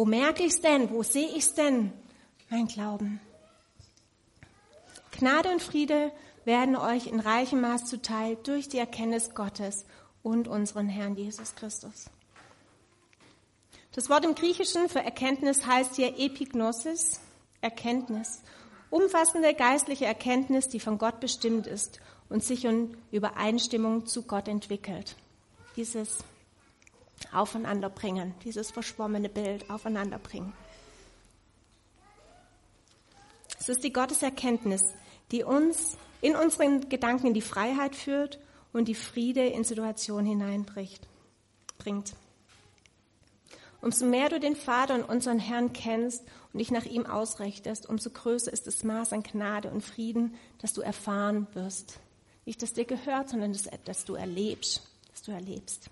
wo 0.00 0.06
merke 0.06 0.44
ich 0.44 0.54
es 0.54 0.62
denn? 0.62 0.88
Wo 0.88 1.02
sehe 1.02 1.28
ich 1.28 1.44
es 1.44 1.52
denn? 1.52 1.92
Mein 2.48 2.66
Glauben. 2.68 3.20
Gnade 5.10 5.50
und 5.50 5.60
Friede 5.60 6.10
werden 6.46 6.74
euch 6.74 7.06
in 7.06 7.20
reichem 7.20 7.60
Maß 7.60 7.84
zuteil 7.84 8.38
durch 8.42 8.70
die 8.70 8.78
Erkenntnis 8.78 9.34
Gottes 9.34 9.84
und 10.22 10.48
unseren 10.48 10.88
Herrn 10.88 11.16
Jesus 11.16 11.54
Christus. 11.54 12.06
Das 13.92 14.08
Wort 14.08 14.24
im 14.24 14.34
Griechischen 14.34 14.88
für 14.88 15.00
Erkenntnis 15.00 15.66
heißt 15.66 15.96
hier 15.96 16.18
Epignosis, 16.18 17.20
Erkenntnis. 17.60 18.40
Umfassende 18.88 19.52
geistliche 19.52 20.06
Erkenntnis, 20.06 20.68
die 20.68 20.80
von 20.80 20.96
Gott 20.96 21.20
bestimmt 21.20 21.66
ist 21.66 22.00
und 22.30 22.42
sich 22.42 22.64
in 22.64 22.96
Übereinstimmung 23.12 24.06
zu 24.06 24.22
Gott 24.22 24.48
entwickelt. 24.48 25.16
Dieses 25.76 26.24
aufeinanderbringen, 27.32 28.34
dieses 28.44 28.70
verschwommene 28.70 29.28
Bild 29.28 29.68
aufeinanderbringen. 29.70 30.52
Es 33.58 33.68
ist 33.68 33.84
die 33.84 33.92
Gotteserkenntnis, 33.92 34.82
die 35.30 35.44
uns 35.44 35.96
in 36.22 36.34
unseren 36.36 36.88
Gedanken 36.88 37.28
in 37.28 37.34
die 37.34 37.40
Freiheit 37.40 37.94
führt 37.94 38.38
und 38.72 38.88
die 38.88 38.94
Friede 38.94 39.46
in 39.46 39.64
Situationen 39.64 40.26
hineinbringt. 40.26 41.00
Umso 43.82 44.04
mehr 44.04 44.28
du 44.28 44.38
den 44.38 44.56
Vater 44.56 44.94
und 44.94 45.04
unseren 45.04 45.38
Herrn 45.38 45.72
kennst 45.72 46.22
und 46.52 46.58
dich 46.58 46.70
nach 46.70 46.84
ihm 46.84 47.06
ausrichtest, 47.06 47.88
umso 47.88 48.10
größer 48.10 48.52
ist 48.52 48.66
das 48.66 48.84
Maß 48.84 49.12
an 49.12 49.22
Gnade 49.22 49.70
und 49.70 49.82
Frieden, 49.82 50.34
das 50.58 50.74
du 50.74 50.82
erfahren 50.82 51.46
wirst. 51.54 51.98
Nicht, 52.44 52.62
dass 52.62 52.74
dir 52.74 52.84
gehört, 52.84 53.30
sondern 53.30 53.52
dass, 53.52 53.68
dass 53.84 54.04
du 54.04 54.14
erlebst, 54.14 54.82
dass 55.10 55.22
du 55.22 55.32
erlebst. 55.32 55.88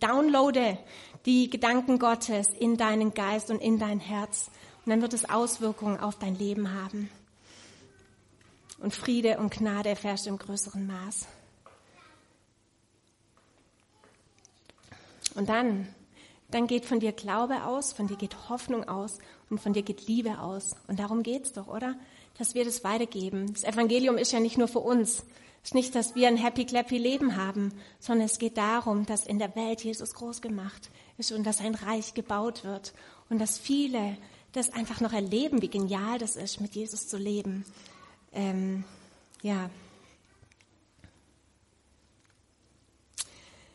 Downloade 0.00 0.78
die 1.24 1.50
Gedanken 1.50 1.98
Gottes 1.98 2.48
in 2.48 2.76
deinen 2.76 3.14
Geist 3.14 3.50
und 3.50 3.60
in 3.60 3.78
dein 3.78 4.00
Herz. 4.00 4.50
Und 4.84 4.90
dann 4.90 5.02
wird 5.02 5.12
es 5.12 5.28
Auswirkungen 5.28 6.00
auf 6.00 6.18
dein 6.18 6.36
Leben 6.36 6.72
haben. 6.72 7.10
Und 8.78 8.94
Friede 8.94 9.38
und 9.38 9.50
Gnade 9.52 9.90
erfährst 9.90 10.26
du 10.26 10.30
im 10.30 10.38
größeren 10.38 10.86
Maß. 10.86 11.26
Und 15.34 15.48
dann, 15.48 15.86
dann 16.50 16.66
geht 16.66 16.84
von 16.84 17.00
dir 17.00 17.12
Glaube 17.12 17.64
aus, 17.64 17.92
von 17.92 18.06
dir 18.06 18.16
geht 18.16 18.48
Hoffnung 18.48 18.88
aus 18.88 19.18
und 19.50 19.60
von 19.60 19.72
dir 19.72 19.82
geht 19.82 20.06
Liebe 20.06 20.40
aus. 20.40 20.74
Und 20.86 20.98
darum 20.98 21.22
geht's 21.22 21.52
doch, 21.52 21.68
oder? 21.68 21.96
Dass 22.38 22.54
wir 22.54 22.64
das 22.64 22.84
weitergeben. 22.84 23.52
Das 23.52 23.64
Evangelium 23.64 24.16
ist 24.16 24.32
ja 24.32 24.40
nicht 24.40 24.58
nur 24.58 24.68
für 24.68 24.80
uns, 24.80 25.24
ist 25.62 25.74
nicht, 25.74 25.94
dass 25.94 26.14
wir 26.14 26.28
ein 26.28 26.36
happy 26.36 26.64
clappy 26.64 26.98
Leben 26.98 27.36
haben, 27.36 27.72
sondern 27.98 28.26
es 28.26 28.38
geht 28.38 28.56
darum, 28.56 29.06
dass 29.06 29.26
in 29.26 29.38
der 29.38 29.54
Welt 29.56 29.82
Jesus 29.82 30.14
groß 30.14 30.40
gemacht 30.40 30.90
ist 31.18 31.32
und 31.32 31.44
dass 31.44 31.60
ein 31.60 31.74
Reich 31.74 32.14
gebaut 32.14 32.64
wird 32.64 32.94
und 33.28 33.38
dass 33.38 33.58
viele 33.58 34.16
das 34.52 34.72
einfach 34.72 35.00
noch 35.00 35.12
erleben, 35.12 35.62
wie 35.62 35.68
genial 35.68 36.18
das 36.18 36.36
ist, 36.36 36.60
mit 36.60 36.74
Jesus 36.74 37.08
zu 37.08 37.16
leben. 37.16 37.64
Ähm, 38.32 38.84
ja. 39.42 39.70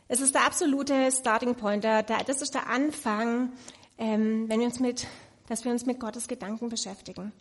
Es 0.07 0.19
ist 0.19 0.35
der 0.35 0.45
absolute 0.45 1.11
Starting 1.11 1.55
Point. 1.55 1.83
das 1.83 2.41
ist 2.41 2.53
der 2.53 2.67
Anfang, 2.69 3.51
ähm, 3.97 4.49
wenn 4.49 4.59
wir 4.59 4.67
uns 4.67 4.79
mit, 4.79 5.07
dass 5.47 5.63
wir 5.63 5.71
uns 5.71 5.85
mit 5.85 5.99
Gottes 5.99 6.27
Gedanken 6.27 6.69
beschäftigen. 6.69 7.31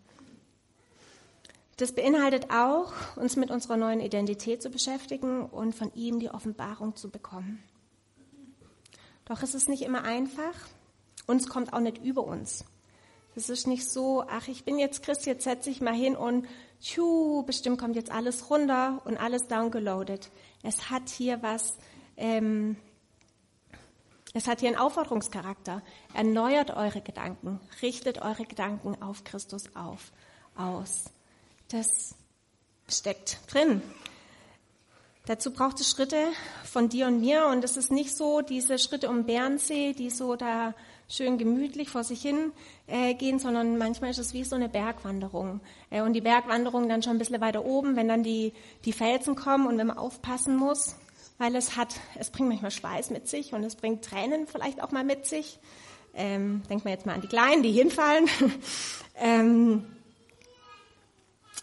Das 1.77 1.95
beinhaltet 1.95 2.51
auch, 2.51 2.93
uns 3.17 3.37
mit 3.37 3.51
unserer 3.51 3.77
neuen 3.77 4.01
Identität 4.01 4.63
zu 4.63 4.71
beschäftigen 4.71 5.47
und 5.47 5.75
von 5.75 5.93
ihm 5.95 6.21
die 6.21 6.31
Offenbarung 6.31 6.97
zu 6.97 7.11
bekommen. 7.11 7.63
Doch 9.25 9.43
es 9.43 9.55
ist 9.55 9.69
nicht 9.69 9.83
immer 9.83 10.05
einfach. 10.05 10.55
Uns 11.27 11.49
kommt 11.49 11.73
auch 11.73 11.81
nicht 11.81 12.05
über 12.05 12.25
uns. 12.25 12.65
Es 13.35 13.49
ist 13.49 13.67
nicht 13.67 13.89
so, 13.89 14.25
ach, 14.29 14.49
ich 14.49 14.65
bin 14.65 14.79
jetzt 14.79 15.03
Christ, 15.03 15.25
jetzt 15.25 15.45
setze 15.45 15.71
ich 15.71 15.81
mal 15.81 15.95
hin 15.95 16.17
und 16.17 16.47
tschu, 16.81 17.43
bestimmt 17.45 17.79
kommt 17.79 17.97
jetzt 17.97 18.11
alles 18.11 18.51
runter 18.51 19.01
und 19.07 19.17
alles 19.17 19.49
downgeloadet. 19.49 20.31
Es 20.63 20.91
hat 20.91 21.09
hier 21.09 21.43
was, 21.43 21.79
ähm, 22.19 22.77
es 24.35 24.47
hat 24.47 24.61
hier 24.61 24.69
einen 24.69 24.79
Aufforderungscharakter. 24.79 25.83
Erneuert 26.13 26.73
eure 26.73 27.01
Gedanken, 27.01 27.61
richtet 27.81 28.21
eure 28.21 28.45
Gedanken 28.45 29.01
auf 29.01 29.25
Christus 29.25 29.75
auf, 29.75 30.13
aus 30.55 31.05
das 31.73 32.15
steckt 32.89 33.39
drin. 33.53 33.83
Dazu 35.27 35.53
braucht 35.53 35.81
es 35.81 35.89
Schritte 35.89 36.19
von 36.65 36.89
dir 36.89 37.07
und 37.07 37.21
mir 37.21 37.47
und 37.47 37.63
es 37.65 37.77
ist 37.77 37.93
nicht 37.93 38.15
so 38.15 38.41
diese 38.41 38.79
Schritte 38.79 39.09
um 39.09 39.25
Bernsee, 39.25 39.93
die 39.93 40.11
so 40.11 40.35
da 40.35 40.75
schön 41.09 41.39
gemütlich 41.39 41.91
vor 41.91 42.03
sich 42.03 42.21
hin 42.21 42.53
äh, 42.87 43.15
gehen, 43.15 43.39
sondern 43.39 43.79
manchmal 43.79 44.11
ist 44.11 44.19
es 44.19 44.33
wie 44.33 44.45
so 44.45 44.57
eine 44.57 44.69
Bergwanderung. 44.69 45.61
Äh, 45.91 46.03
und 46.03 46.15
die 46.15 46.21
Bergwanderung 46.21 46.89
dann 46.89 47.03
schon 47.03 47.13
ein 47.13 47.19
bisschen 47.19 47.41
weiter 47.41 47.65
oben, 47.65 47.97
wenn 47.97 48.09
dann 48.09 48.23
die, 48.23 48.53
die 48.85 48.93
Felsen 48.93 49.37
kommen 49.37 49.67
und 49.67 49.79
wenn 49.79 49.87
man 49.87 49.99
aufpassen 49.99 50.57
muss, 50.57 50.97
weil 51.39 51.55
es 51.55 51.77
hat, 51.77 51.95
es 52.17 52.31
bringt 52.31 52.49
manchmal 52.49 52.71
Schweiß 52.71 53.11
mit 53.11 53.29
sich 53.29 53.53
und 53.53 53.63
es 53.63 53.77
bringt 53.77 54.05
Tränen 54.05 54.47
vielleicht 54.47 54.83
auch 54.83 54.91
mal 54.91 55.05
mit 55.05 55.27
sich. 55.27 55.59
Ähm, 56.15 56.63
denkt 56.69 56.85
man 56.85 56.93
jetzt 56.93 57.07
mal 57.07 57.15
an 57.15 57.21
die 57.21 57.29
Kleinen, 57.29 57.63
die 57.63 57.73
hinfallen. 57.73 58.27
ähm, 59.17 59.85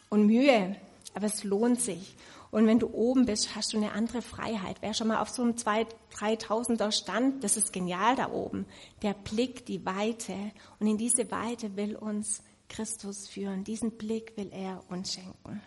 und 0.09 0.25
Mühe, 0.25 0.75
aber 1.13 1.25
es 1.25 1.43
lohnt 1.43 1.81
sich. 1.81 2.15
Und 2.51 2.65
wenn 2.65 2.79
du 2.79 2.87
oben 2.87 3.25
bist, 3.25 3.55
hast 3.55 3.73
du 3.73 3.77
eine 3.77 3.91
andere 3.91 4.23
Freiheit. 4.23 4.77
Wer 4.81 4.95
schon 4.95 5.07
mal 5.07 5.21
auf 5.21 5.29
so 5.29 5.43
einem 5.43 5.53
2.000, 5.53 5.87
3.000er 6.15 6.91
stand, 6.91 7.43
das 7.43 7.57
ist 7.57 7.71
genial 7.71 8.15
da 8.15 8.31
oben. 8.31 8.65
Der 9.03 9.13
Blick, 9.13 9.67
die 9.67 9.85
Weite. 9.85 10.33
Und 10.79 10.87
in 10.87 10.97
diese 10.97 11.29
Weite 11.29 11.75
will 11.75 11.95
uns 11.95 12.41
Christus 12.67 13.27
führen. 13.27 13.63
Diesen 13.63 13.91
Blick 13.91 14.35
will 14.35 14.49
er 14.51 14.83
uns 14.89 15.13
schenken. 15.13 15.61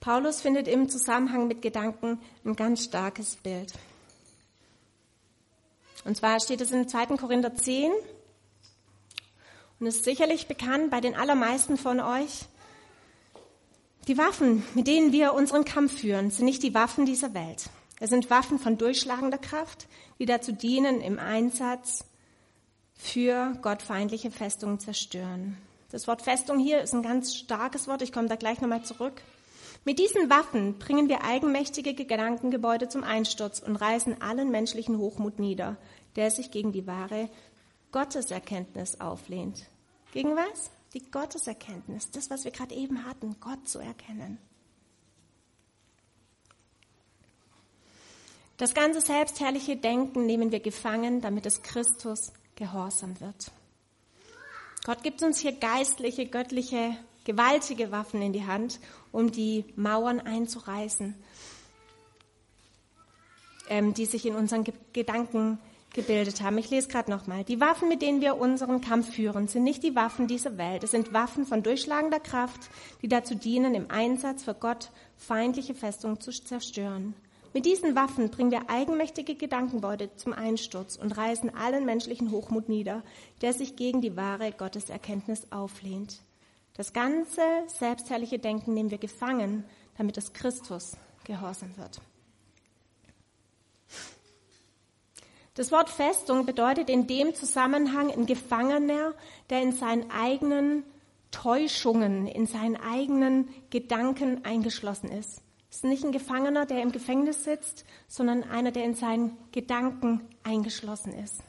Paulus 0.00 0.40
findet 0.40 0.66
im 0.68 0.88
Zusammenhang 0.88 1.46
mit 1.46 1.60
Gedanken 1.60 2.18
ein 2.44 2.56
ganz 2.56 2.84
starkes 2.84 3.36
Bild. 3.36 3.74
Und 6.06 6.16
zwar 6.16 6.40
steht 6.40 6.62
es 6.62 6.72
in 6.72 6.88
2. 6.88 7.18
Korinther 7.18 7.54
10 7.54 7.92
und 9.80 9.86
ist 9.86 10.04
sicherlich 10.04 10.46
bekannt 10.46 10.90
bei 10.90 11.00
den 11.00 11.16
allermeisten 11.16 11.76
von 11.76 12.00
euch. 12.00 12.44
Die 14.06 14.18
Waffen, 14.18 14.62
mit 14.74 14.86
denen 14.86 15.12
wir 15.12 15.34
unseren 15.34 15.64
Kampf 15.64 16.00
führen, 16.00 16.30
sind 16.30 16.44
nicht 16.44 16.62
die 16.62 16.74
Waffen 16.74 17.06
dieser 17.06 17.34
Welt. 17.34 17.70
Es 17.98 18.10
sind 18.10 18.30
Waffen 18.30 18.58
von 18.58 18.78
durchschlagender 18.78 19.38
Kraft, 19.38 19.88
die 20.18 20.26
dazu 20.26 20.52
dienen, 20.52 21.00
im 21.00 21.18
Einsatz 21.18 22.04
für 22.94 23.56
gottfeindliche 23.62 24.30
Festungen 24.30 24.78
zerstören. 24.78 25.56
Das 25.90 26.06
Wort 26.06 26.22
Festung 26.22 26.58
hier 26.58 26.80
ist 26.82 26.94
ein 26.94 27.02
ganz 27.02 27.34
starkes 27.34 27.88
Wort. 27.88 28.02
Ich 28.02 28.12
komme 28.12 28.28
da 28.28 28.36
gleich 28.36 28.60
nochmal 28.60 28.84
zurück. 28.84 29.22
Mit 29.84 29.98
diesen 29.98 30.28
Waffen 30.28 30.78
bringen 30.78 31.08
wir 31.08 31.24
eigenmächtige 31.24 31.94
Gedankengebäude 31.94 32.88
zum 32.88 33.02
Einsturz 33.02 33.60
und 33.60 33.76
reißen 33.76 34.20
allen 34.20 34.50
menschlichen 34.50 34.98
Hochmut 34.98 35.38
nieder, 35.38 35.76
der 36.16 36.30
sich 36.30 36.50
gegen 36.50 36.72
die 36.72 36.86
wahre 36.86 37.30
Gotteserkenntnis 37.92 39.00
auflehnt. 39.00 39.66
Gegen 40.12 40.36
was? 40.36 40.70
Die 40.94 41.10
Gotteserkenntnis, 41.10 42.10
das, 42.10 42.30
was 42.30 42.44
wir 42.44 42.50
gerade 42.50 42.74
eben 42.74 43.04
hatten, 43.04 43.36
Gott 43.40 43.68
zu 43.68 43.78
erkennen. 43.78 44.38
Das 48.56 48.74
ganze 48.74 49.00
selbstherrliche 49.00 49.76
Denken 49.76 50.26
nehmen 50.26 50.52
wir 50.52 50.60
gefangen, 50.60 51.20
damit 51.20 51.46
es 51.46 51.62
Christus 51.62 52.32
gehorsam 52.56 53.18
wird. 53.20 53.50
Gott 54.84 55.02
gibt 55.02 55.22
uns 55.22 55.38
hier 55.38 55.52
geistliche, 55.52 56.26
göttliche 56.26 56.96
gewaltige 57.24 57.92
Waffen 57.92 58.22
in 58.22 58.32
die 58.32 58.46
Hand, 58.46 58.80
um 59.12 59.30
die 59.30 59.64
Mauern 59.76 60.20
einzureißen, 60.20 61.14
ähm, 63.68 63.94
die 63.94 64.06
sich 64.06 64.26
in 64.26 64.34
unseren 64.34 64.64
Ge 64.64 64.74
Gedanken 64.92 65.58
gebildet 65.92 66.40
haben. 66.40 66.58
Ich 66.58 66.70
lese 66.70 66.88
gerade 66.88 67.10
nochmal. 67.10 67.44
Die 67.44 67.60
Waffen, 67.60 67.88
mit 67.88 68.02
denen 68.02 68.20
wir 68.20 68.38
unseren 68.38 68.80
Kampf 68.80 69.14
führen, 69.14 69.48
sind 69.48 69.64
nicht 69.64 69.82
die 69.82 69.94
Waffen 69.96 70.26
dieser 70.26 70.58
Welt. 70.58 70.84
Es 70.84 70.92
sind 70.92 71.12
Waffen 71.12 71.46
von 71.46 71.62
durchschlagender 71.62 72.20
Kraft, 72.20 72.70
die 73.02 73.08
dazu 73.08 73.34
dienen, 73.34 73.74
im 73.74 73.90
Einsatz 73.90 74.44
für 74.44 74.54
Gott 74.54 74.90
feindliche 75.16 75.74
Festungen 75.74 76.20
zu 76.20 76.30
zerstören. 76.30 77.14
Mit 77.52 77.66
diesen 77.66 77.96
Waffen 77.96 78.30
bringen 78.30 78.52
wir 78.52 78.70
eigenmächtige 78.70 79.34
Gedankenbeute 79.34 80.14
zum 80.14 80.32
Einsturz 80.32 80.94
und 80.94 81.16
reißen 81.16 81.54
allen 81.54 81.84
menschlichen 81.84 82.30
Hochmut 82.30 82.68
nieder, 82.68 83.02
der 83.42 83.52
sich 83.52 83.74
gegen 83.74 84.00
die 84.00 84.16
wahre 84.16 84.52
Gotteserkenntnis 84.52 85.50
auflehnt. 85.50 86.22
Das 86.74 86.92
ganze 86.92 87.42
selbstherrliche 87.66 88.38
Denken 88.38 88.72
nehmen 88.72 88.92
wir 88.92 88.98
gefangen, 88.98 89.64
damit 89.98 90.16
es 90.16 90.32
Christus 90.32 90.96
gehorsam 91.24 91.76
wird. 91.76 92.00
Das 95.60 95.72
Wort 95.72 95.90
Festung 95.90 96.46
bedeutet 96.46 96.88
in 96.88 97.06
dem 97.06 97.34
Zusammenhang 97.34 98.10
ein 98.10 98.24
Gefangener, 98.24 99.12
der 99.50 99.60
in 99.60 99.72
seinen 99.72 100.10
eigenen 100.10 100.84
Täuschungen, 101.32 102.26
in 102.26 102.46
seinen 102.46 102.76
eigenen 102.76 103.50
Gedanken 103.68 104.42
eingeschlossen 104.46 105.10
ist. 105.10 105.42
Es 105.68 105.76
ist 105.76 105.84
nicht 105.84 106.02
ein 106.02 106.12
Gefangener, 106.12 106.64
der 106.64 106.80
im 106.80 106.92
Gefängnis 106.92 107.44
sitzt, 107.44 107.84
sondern 108.08 108.42
einer, 108.44 108.72
der 108.72 108.86
in 108.86 108.94
seinen 108.94 109.36
Gedanken 109.52 110.22
eingeschlossen 110.44 111.12
ist, 111.12 111.42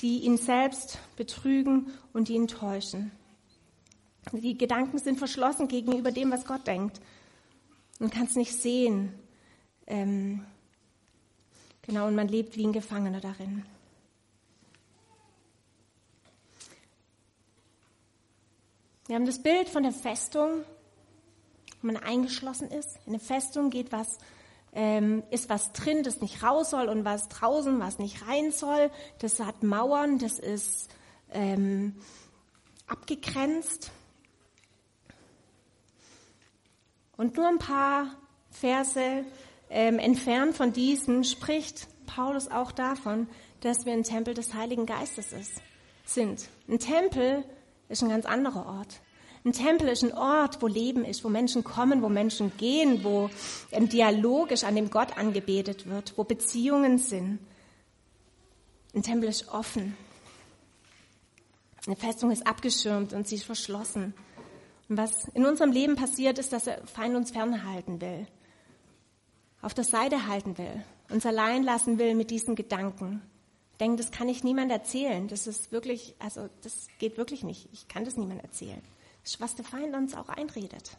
die 0.00 0.18
ihn 0.18 0.36
selbst 0.36 1.00
betrügen 1.16 1.90
und 2.12 2.30
ihn 2.30 2.46
täuschen. 2.46 3.10
Die 4.30 4.56
Gedanken 4.56 4.98
sind 4.98 5.18
verschlossen 5.18 5.66
gegenüber 5.66 6.12
dem, 6.12 6.30
was 6.30 6.44
Gott 6.44 6.68
denkt. 6.68 7.00
Man 7.98 8.10
kann 8.10 8.26
es 8.26 8.36
nicht 8.36 8.52
sehen. 8.52 9.12
Ähm, 9.88 10.46
genau, 11.82 12.06
und 12.06 12.14
man 12.14 12.28
lebt 12.28 12.56
wie 12.56 12.66
ein 12.66 12.72
Gefangener 12.72 13.20
darin. 13.20 13.64
Wir 19.06 19.16
haben 19.16 19.26
das 19.26 19.42
Bild 19.42 19.68
von 19.68 19.82
der 19.82 19.92
Festung, 19.92 20.64
wo 21.80 21.86
man 21.86 21.96
eingeschlossen 21.96 22.70
ist. 22.70 22.98
In 23.04 23.12
der 23.12 23.20
Festung 23.20 23.68
geht 23.68 23.92
was, 23.92 24.18
ähm, 24.72 25.22
ist 25.30 25.50
was 25.50 25.72
drin, 25.72 26.02
das 26.02 26.20
nicht 26.20 26.42
raus 26.42 26.70
soll 26.70 26.88
und 26.88 27.04
was 27.04 27.28
draußen, 27.28 27.78
was 27.80 27.98
nicht 27.98 28.26
rein 28.26 28.52
soll. 28.52 28.90
Das 29.18 29.40
hat 29.40 29.62
Mauern, 29.62 30.18
das 30.18 30.38
ist 30.38 30.88
ähm, 31.32 31.96
abgegrenzt. 32.86 33.90
Und 37.16 37.36
nur 37.36 37.48
ein 37.48 37.58
paar 37.58 38.16
Verse 38.50 39.24
ähm, 39.72 39.98
entfernt 39.98 40.54
von 40.54 40.72
diesen 40.72 41.24
spricht 41.24 41.88
Paulus 42.06 42.48
auch 42.50 42.72
davon, 42.72 43.26
dass 43.60 43.86
wir 43.86 43.92
ein 43.92 44.02
Tempel 44.02 44.34
des 44.34 44.54
Heiligen 44.54 44.86
Geistes 44.86 45.32
ist, 45.32 45.60
sind. 46.04 46.48
Ein 46.68 46.78
Tempel 46.78 47.44
ist 47.88 48.02
ein 48.02 48.10
ganz 48.10 48.26
anderer 48.26 48.66
Ort. 48.66 49.00
Ein 49.44 49.52
Tempel 49.52 49.88
ist 49.88 50.04
ein 50.04 50.12
Ort, 50.12 50.62
wo 50.62 50.68
Leben 50.68 51.04
ist, 51.04 51.24
wo 51.24 51.28
Menschen 51.28 51.64
kommen, 51.64 52.02
wo 52.02 52.08
Menschen 52.08 52.52
gehen, 52.58 53.02
wo 53.02 53.28
ähm, 53.72 53.88
dialogisch 53.88 54.62
an 54.62 54.76
dem 54.76 54.90
Gott 54.90 55.16
angebetet 55.16 55.88
wird, 55.88 56.16
wo 56.16 56.22
Beziehungen 56.22 56.98
sind. 56.98 57.40
Ein 58.94 59.02
Tempel 59.02 59.28
ist 59.28 59.48
offen. 59.48 59.96
Eine 61.86 61.96
Festung 61.96 62.30
ist 62.30 62.46
abgeschirmt 62.46 63.12
und 63.14 63.26
sie 63.26 63.36
ist 63.36 63.44
verschlossen. 63.44 64.14
Und 64.88 64.98
was 64.98 65.26
in 65.34 65.44
unserem 65.44 65.72
Leben 65.72 65.96
passiert, 65.96 66.38
ist, 66.38 66.52
dass 66.52 66.64
der 66.64 66.86
Feind 66.86 67.16
uns 67.16 67.32
fernhalten 67.32 68.00
will, 68.00 68.26
auf 69.62 69.74
der 69.74 69.84
Seite 69.84 70.26
halten 70.26 70.58
will, 70.58 70.84
uns 71.08 71.24
allein 71.24 71.62
lassen 71.62 71.98
will 71.98 72.14
mit 72.14 72.30
diesen 72.30 72.56
Gedanken. 72.56 73.22
Ich 73.72 73.78
denke, 73.78 73.96
das 73.96 74.10
kann 74.10 74.28
ich 74.28 74.44
niemand 74.44 74.70
erzählen. 74.70 75.28
Das 75.28 75.46
ist 75.46 75.72
wirklich, 75.72 76.14
also 76.18 76.48
das 76.62 76.88
geht 76.98 77.16
wirklich 77.16 77.42
nicht. 77.42 77.68
Ich 77.72 77.88
kann 77.88 78.04
das 78.04 78.16
niemand 78.16 78.42
erzählen. 78.42 78.82
Das 79.22 79.34
ist, 79.34 79.40
was 79.40 79.54
der 79.54 79.64
Feind 79.64 79.94
uns 79.94 80.14
auch 80.14 80.28
einredet. 80.28 80.96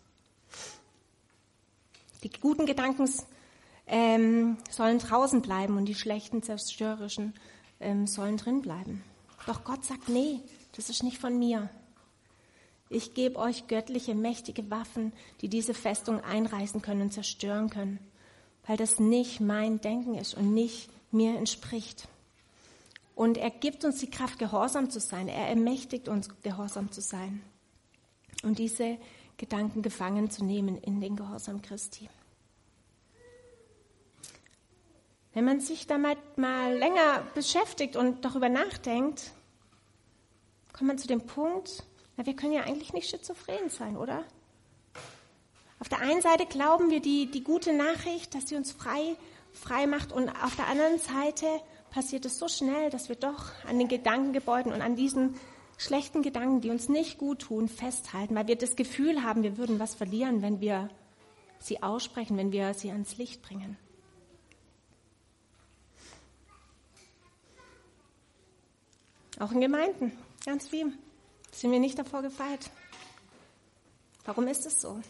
Die 2.23 2.32
guten 2.32 2.65
Gedanken 2.65 3.10
ähm, 3.86 4.58
sollen 4.69 4.99
draußen 4.99 5.41
bleiben 5.41 5.78
und 5.78 5.86
die 5.86 5.95
schlechten, 5.95 6.41
zerstörerischen 6.41 7.34
ähm, 7.80 8.08
sollen 8.08 8.38
drin 8.38 8.62
bleiben. 8.62 9.04
Doch 9.45 9.65
Gott 9.65 9.84
sagt, 9.84 10.08
nee, 10.08 10.39
das 10.76 10.89
ist 10.89 11.04
nicht 11.04 11.17
von 11.17 11.38
mir. 11.38 11.69
Ich 12.89 13.13
gebe 13.13 13.39
euch 13.39 13.67
göttliche, 13.67 14.15
mächtige 14.15 14.69
Waffen, 14.69 15.13
die 15.41 15.49
diese 15.49 15.73
Festung 15.73 16.21
einreißen 16.21 16.82
können 16.82 17.02
und 17.02 17.13
zerstören 17.13 17.69
können, 17.69 17.99
weil 18.65 18.78
das 18.78 18.99
nicht 18.99 19.39
mein 19.39 19.82
Denken 19.82 20.15
ist 20.15 20.36
und 20.36 20.54
nicht 20.54 20.89
mir 21.12 21.38
entspricht. 21.38 22.08
Und 23.15 23.38
er 23.38 23.52
gibt 23.52 23.86
uns 23.86 23.99
die 23.99 24.10
Kraft, 24.10 24.39
gehorsam 24.39 24.89
zu 24.89 24.99
sein. 24.99 25.28
Er 25.28 25.47
ermächtigt 25.47 26.08
uns, 26.08 26.30
gehorsam 26.41 26.91
zu 26.91 27.02
sein. 27.02 27.43
Und 28.41 28.58
diese 28.58 28.97
Gedanken 29.38 29.82
gefangen 29.82 30.32
zu 30.32 30.43
nehmen 30.43 30.78
in 30.78 30.99
den 30.99 31.15
Gehorsam 31.15 31.62
Christi. 31.62 32.10
Wenn 35.34 35.45
man 35.45 35.60
sich 35.60 35.88
damit 35.88 36.17
mal 36.38 36.76
länger 36.78 37.23
beschäftigt 37.34 37.95
und 37.95 38.23
darüber 38.23 38.49
nachdenkt, 38.49 39.32
kommt 40.73 40.88
man 40.88 40.97
zu 40.97 41.08
dem 41.08 41.21
Punkt, 41.21 41.84
na, 42.17 42.26
wir 42.26 42.36
können 42.36 42.54
ja 42.54 42.63
eigentlich 42.63 42.93
nicht 42.93 43.10
schizophren 43.10 43.69
sein, 43.69 43.97
oder? 43.97 44.23
Auf 45.84 45.89
der 45.89 46.00
einen 46.00 46.22
Seite 46.22 46.46
glauben 46.46 46.91
wir 46.91 47.02
die, 47.02 47.30
die 47.30 47.43
gute 47.43 47.74
Nachricht, 47.74 48.34
dass 48.34 48.48
sie 48.48 48.56
uns 48.56 48.72
frei, 48.72 49.17
frei 49.52 49.86
macht 49.86 50.13
und 50.13 50.30
auf 50.30 50.56
der 50.56 50.67
anderen 50.69 50.98
Seite 50.98 51.46
passiert 51.91 52.24
es 52.24 52.39
so 52.39 52.48
schnell, 52.48 52.89
dass 52.89 53.10
wir 53.10 53.17
doch 53.17 53.52
an 53.67 53.78
den 53.80 53.89
Gedankengebäuden 53.89 54.72
und 54.72 54.82
an 54.82 54.96
diesen 54.96 55.36
schlechten 55.78 56.22
Gedanken, 56.22 56.62
die 56.62 56.69
uns 56.69 56.88
nicht 56.88 57.17
gut 57.17 57.39
tun, 57.39 57.67
festhalten, 57.67 58.34
weil 58.34 58.48
wir 58.48 58.56
das 58.56 58.78
Gefühl 58.78 59.24
haben, 59.24 59.43
wir 59.43 59.58
würden 59.58 59.78
was 59.78 59.93
verlieren, 59.93 60.41
wenn 60.41 60.62
wir 60.62 60.88
sie 61.60 61.84
aussprechen, 61.84 62.38
wenn 62.38 62.54
wir 62.54 62.74
sie 62.74 62.89
ans 62.89 63.17
Licht 63.17 63.41
bringen. 63.41 63.78
Auch 69.38 69.52
in 69.52 69.60
Gemeinden, 69.60 70.17
ganz 70.46 70.69
viel 70.69 70.93
sind 71.52 71.74
wir 71.74 71.80
nicht 71.82 72.00
davor 72.00 72.22
gefeit. 72.22 72.72
Warum 74.24 74.48
ist 74.48 74.65
es 74.65 74.80
so? 74.80 75.02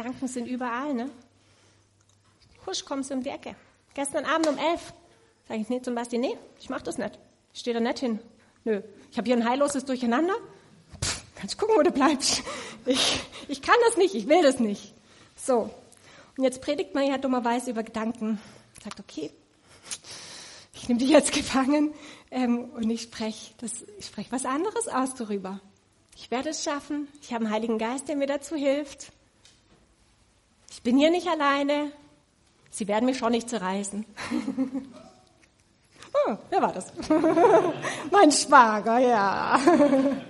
Gedanken 0.00 0.28
sind 0.28 0.46
überall, 0.46 0.94
ne? 0.94 1.10
husch, 2.66 2.84
kommst 2.86 3.10
du 3.10 3.14
um 3.14 3.22
die 3.22 3.28
Ecke. 3.28 3.54
Gestern 3.92 4.24
Abend 4.24 4.48
um 4.48 4.56
elf. 4.56 4.94
Sag 5.46 5.58
ich, 5.58 5.68
nee, 5.68 5.82
zum 5.82 5.94
Basti, 5.94 6.16
nee, 6.16 6.38
ich 6.58 6.70
mach 6.70 6.80
das 6.80 6.96
nicht. 6.96 7.18
Ich 7.52 7.60
stehe 7.60 7.74
da 7.74 7.80
nicht 7.80 7.98
hin. 7.98 8.18
Nö, 8.64 8.80
ich 9.10 9.18
habe 9.18 9.26
hier 9.26 9.36
ein 9.36 9.46
heilloses 9.46 9.84
Durcheinander. 9.84 10.34
Pff, 11.04 11.22
kannst 11.34 11.58
gucken, 11.58 11.74
wo 11.76 11.82
du 11.82 11.90
bleibst. 11.90 12.42
Ich, 12.86 13.20
ich 13.48 13.60
kann 13.60 13.74
das 13.84 13.98
nicht, 13.98 14.14
ich 14.14 14.26
will 14.26 14.42
das 14.42 14.58
nicht. 14.58 14.94
So. 15.36 15.68
Und 16.38 16.44
jetzt 16.44 16.62
predigt 16.62 16.94
man 16.94 17.06
ja 17.06 17.18
dummerweise 17.18 17.72
über 17.72 17.82
Gedanken. 17.82 18.40
Sagt, 18.82 19.00
okay, 19.00 19.30
ich 20.72 20.88
nehme 20.88 20.98
dich 20.98 21.10
jetzt 21.10 21.32
gefangen 21.32 21.92
ähm, 22.30 22.70
und 22.70 22.88
ich 22.88 23.02
spreche 23.02 23.52
sprech 24.00 24.32
was 24.32 24.46
anderes 24.46 24.88
aus 24.88 25.14
darüber. 25.14 25.60
Ich 26.16 26.30
werde 26.30 26.48
es 26.48 26.64
schaffen. 26.64 27.08
Ich 27.20 27.34
habe 27.34 27.44
einen 27.44 27.52
Heiligen 27.52 27.76
Geist, 27.76 28.08
der 28.08 28.16
mir 28.16 28.26
dazu 28.26 28.56
hilft. 28.56 29.12
Ich 30.70 30.82
bin 30.82 30.96
hier 30.96 31.10
nicht 31.10 31.26
alleine. 31.26 31.92
Sie 32.70 32.86
werden 32.86 33.04
mich 33.04 33.18
schon 33.18 33.32
nicht 33.32 33.50
zerreißen. 33.50 34.06
oh, 36.14 36.36
wer 36.50 36.62
war 36.62 36.72
das? 36.72 36.92
mein 38.12 38.30
Schwager, 38.30 38.98
ja. 39.00 39.60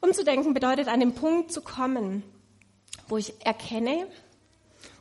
Umzudenken 0.00 0.54
bedeutet, 0.54 0.88
an 0.88 1.00
den 1.00 1.14
Punkt 1.14 1.52
zu 1.52 1.60
kommen, 1.60 2.22
wo 3.08 3.18
ich 3.18 3.44
erkenne, 3.44 4.06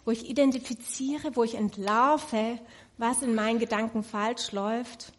wo 0.03 0.11
ich 0.11 0.29
identifiziere, 0.29 1.37
wo 1.37 1.45
ich 1.45 1.55
entlarve, 1.55 2.59
was 2.97 3.21
in 3.21 3.33
meinen 3.33 3.59
Gedanken 3.59 4.03
falsch 4.03 4.51
läuft 4.51 5.13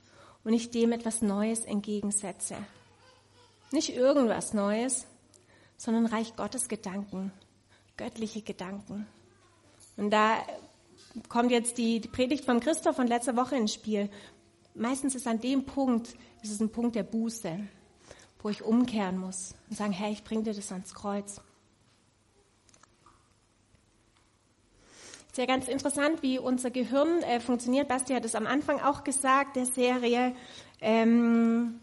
und 0.44 0.52
ich 0.52 0.70
dem 0.70 0.92
etwas 0.92 1.22
Neues 1.22 1.64
entgegensetze. 1.64 2.56
Nicht 3.70 3.96
irgendwas 3.96 4.52
Neues, 4.52 5.06
sondern 5.80 6.04
Reich 6.04 6.36
Gottes 6.36 6.68
Gedanken, 6.68 7.32
göttliche 7.96 8.42
Gedanken. 8.42 9.06
Und 9.96 10.10
da 10.10 10.36
kommt 11.30 11.50
jetzt 11.50 11.78
die, 11.78 12.00
Predigt 12.00 12.44
von 12.44 12.60
Christoph 12.60 12.96
von 12.96 13.06
letzter 13.06 13.34
Woche 13.34 13.56
ins 13.56 13.72
Spiel. 13.72 14.10
Meistens 14.74 15.14
ist 15.14 15.26
an 15.26 15.40
dem 15.40 15.64
Punkt, 15.64 16.08
ist 16.42 16.52
es 16.52 16.60
ein 16.60 16.70
Punkt 16.70 16.96
der 16.96 17.02
Buße, 17.02 17.58
wo 18.40 18.50
ich 18.50 18.62
umkehren 18.62 19.16
muss 19.16 19.54
und 19.70 19.76
sagen, 19.76 19.92
Herr, 19.92 20.10
ich 20.10 20.22
bringe 20.22 20.42
dir 20.42 20.52
das 20.52 20.70
ans 20.70 20.92
Kreuz. 20.92 21.40
Sehr 25.32 25.46
ganz 25.46 25.66
interessant, 25.66 26.22
wie 26.22 26.38
unser 26.38 26.70
Gehirn 26.70 27.22
äh, 27.22 27.40
funktioniert. 27.40 27.88
Basti 27.88 28.12
hat 28.12 28.26
es 28.26 28.34
am 28.34 28.46
Anfang 28.46 28.80
auch 28.80 29.02
gesagt, 29.02 29.56
der 29.56 29.64
Serie. 29.64 30.34
Ähm, 30.82 31.80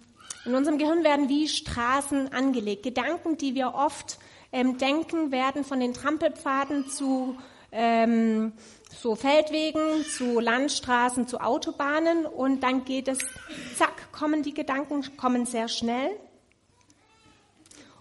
in 0.47 0.55
unserem 0.55 0.77
Gehirn 0.77 1.03
werden 1.03 1.27
wie 1.27 1.47
Straßen 1.47 2.31
angelegt. 2.31 2.83
Gedanken, 2.83 3.38
die 3.38 3.53
wir 3.53 3.73
oft 3.75 4.17
ähm, 4.53 4.77
denken, 4.77 5.31
werden 5.31 5.65
von 5.65 5.79
den 5.81 5.93
Trampelpfaden 5.93 6.88
zu 6.88 7.38
ähm, 7.71 8.53
so 8.89 9.15
Feldwegen, 9.15 10.05
zu 10.05 10.39
Landstraßen, 10.39 11.27
zu 11.27 11.41
Autobahnen 11.41 12.25
und 12.25 12.63
dann 12.63 12.86
geht 12.86 13.10
es, 13.10 13.19
zack, 13.75 14.13
kommen 14.13 14.41
die 14.41 14.53
Gedanken, 14.53 15.17
kommen 15.17 15.45
sehr 15.45 15.67
schnell. 15.67 16.12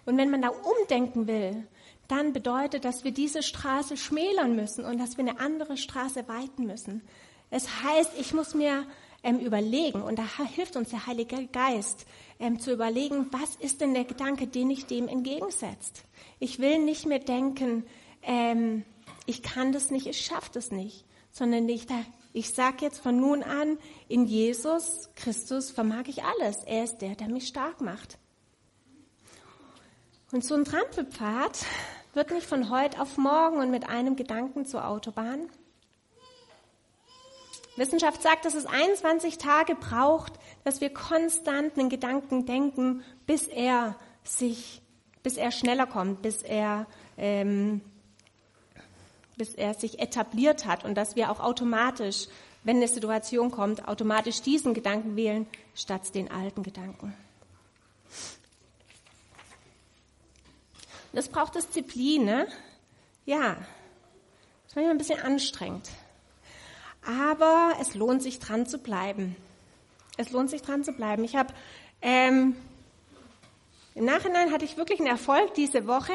Und 0.04 0.16
wenn 0.16 0.30
man 0.30 0.42
da 0.42 0.50
umdenken 0.50 1.26
will, 1.26 1.66
dann 2.06 2.32
bedeutet, 2.32 2.84
dass 2.84 3.02
wir 3.02 3.10
diese 3.10 3.42
Straße 3.42 3.96
schmälern 3.96 4.54
müssen 4.54 4.84
und 4.84 4.98
dass 4.98 5.16
wir 5.18 5.24
eine 5.24 5.40
andere 5.40 5.76
Straße 5.76 6.28
weiten 6.28 6.64
müssen. 6.64 7.02
Es 7.50 7.82
heißt, 7.82 8.12
ich 8.20 8.32
muss 8.32 8.54
mir 8.54 8.86
ähm, 9.24 9.40
überlegen, 9.40 10.02
und 10.02 10.20
da 10.20 10.24
hilft 10.54 10.76
uns 10.76 10.90
der 10.90 11.08
Heilige 11.08 11.48
Geist, 11.48 12.06
ähm, 12.38 12.60
zu 12.60 12.72
überlegen, 12.72 13.26
was 13.30 13.56
ist 13.56 13.80
denn 13.80 13.94
der 13.94 14.04
Gedanke, 14.04 14.46
den 14.46 14.70
ich 14.70 14.86
dem 14.86 15.08
entgegensetzt. 15.08 16.04
Ich 16.38 16.58
will 16.58 16.78
nicht 16.78 17.06
mehr 17.06 17.18
denken, 17.18 17.84
ähm, 18.22 18.84
ich 19.26 19.42
kann 19.42 19.72
das 19.72 19.90
nicht, 19.90 20.06
ich 20.06 20.24
schaffe 20.24 20.50
das 20.52 20.70
nicht, 20.70 21.04
sondern 21.30 21.68
ich, 21.68 21.86
ich 22.32 22.50
sage 22.50 22.78
jetzt 22.80 23.00
von 23.00 23.18
nun 23.18 23.42
an, 23.42 23.78
in 24.08 24.26
Jesus 24.26 25.10
Christus 25.16 25.70
vermag 25.70 26.04
ich 26.06 26.22
alles. 26.24 26.64
Er 26.64 26.84
ist 26.84 26.98
der, 26.98 27.14
der 27.14 27.28
mich 27.28 27.46
stark 27.48 27.80
macht. 27.80 28.18
Und 30.32 30.44
so 30.44 30.54
ein 30.54 30.64
Trampelpfad 30.64 31.64
wird 32.14 32.30
nicht 32.30 32.46
von 32.46 32.70
heute 32.70 33.00
auf 33.00 33.16
morgen 33.16 33.58
und 33.58 33.70
mit 33.70 33.88
einem 33.88 34.16
Gedanken 34.16 34.66
zur 34.66 34.86
Autobahn. 34.86 35.48
Wissenschaft 37.76 38.22
sagt, 38.22 38.44
dass 38.44 38.54
es 38.54 38.66
21 38.66 39.38
Tage 39.38 39.74
braucht, 39.74 40.32
dass 40.64 40.80
wir 40.80 40.90
konstant 40.90 41.78
einen 41.78 41.88
Gedanken 41.88 42.46
denken, 42.46 43.02
bis 43.26 43.46
er 43.46 43.96
sich, 44.24 44.82
bis 45.22 45.36
er 45.36 45.52
schneller 45.52 45.86
kommt, 45.86 46.22
bis 46.22 46.42
er, 46.42 46.86
ähm, 47.18 47.80
bis 49.36 49.54
er 49.54 49.74
sich 49.74 49.98
etabliert 49.98 50.66
hat 50.66 50.84
und 50.84 50.94
dass 50.94 51.16
wir 51.16 51.30
auch 51.30 51.40
automatisch, 51.40 52.28
wenn 52.64 52.76
eine 52.76 52.88
Situation 52.88 53.50
kommt, 53.50 53.86
automatisch 53.86 54.40
diesen 54.42 54.74
Gedanken 54.74 55.16
wählen 55.16 55.46
statt 55.74 56.14
den 56.14 56.30
alten 56.30 56.62
Gedanken. 56.62 57.14
Das 61.12 61.28
braucht 61.28 61.54
Disziplin, 61.54 62.24
ne? 62.24 62.46
Ja. 63.24 63.54
Das 63.54 64.68
ist 64.68 64.76
manchmal 64.76 64.94
ein 64.94 64.98
bisschen 64.98 65.20
anstrengend. 65.20 65.88
Aber 67.06 67.74
es 67.80 67.94
lohnt 67.94 68.22
sich 68.22 68.38
dran 68.38 68.66
zu 68.66 68.78
bleiben. 68.78 69.36
Es 70.16 70.30
lohnt 70.30 70.50
sich 70.50 70.62
dran 70.62 70.84
zu 70.84 70.92
bleiben. 70.92 71.24
Ich 71.24 71.36
habe 71.36 71.54
ähm, 72.02 72.56
im 73.94 74.04
Nachhinein 74.04 74.52
hatte 74.52 74.64
ich 74.64 74.76
wirklich 74.76 75.00
einen 75.00 75.08
Erfolg 75.08 75.54
diese 75.54 75.86
Woche. 75.86 76.12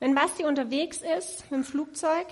Wenn 0.00 0.14
Basti 0.14 0.44
unterwegs 0.44 1.02
ist 1.18 1.42
mit 1.50 1.60
dem 1.60 1.64
Flugzeug, 1.64 2.26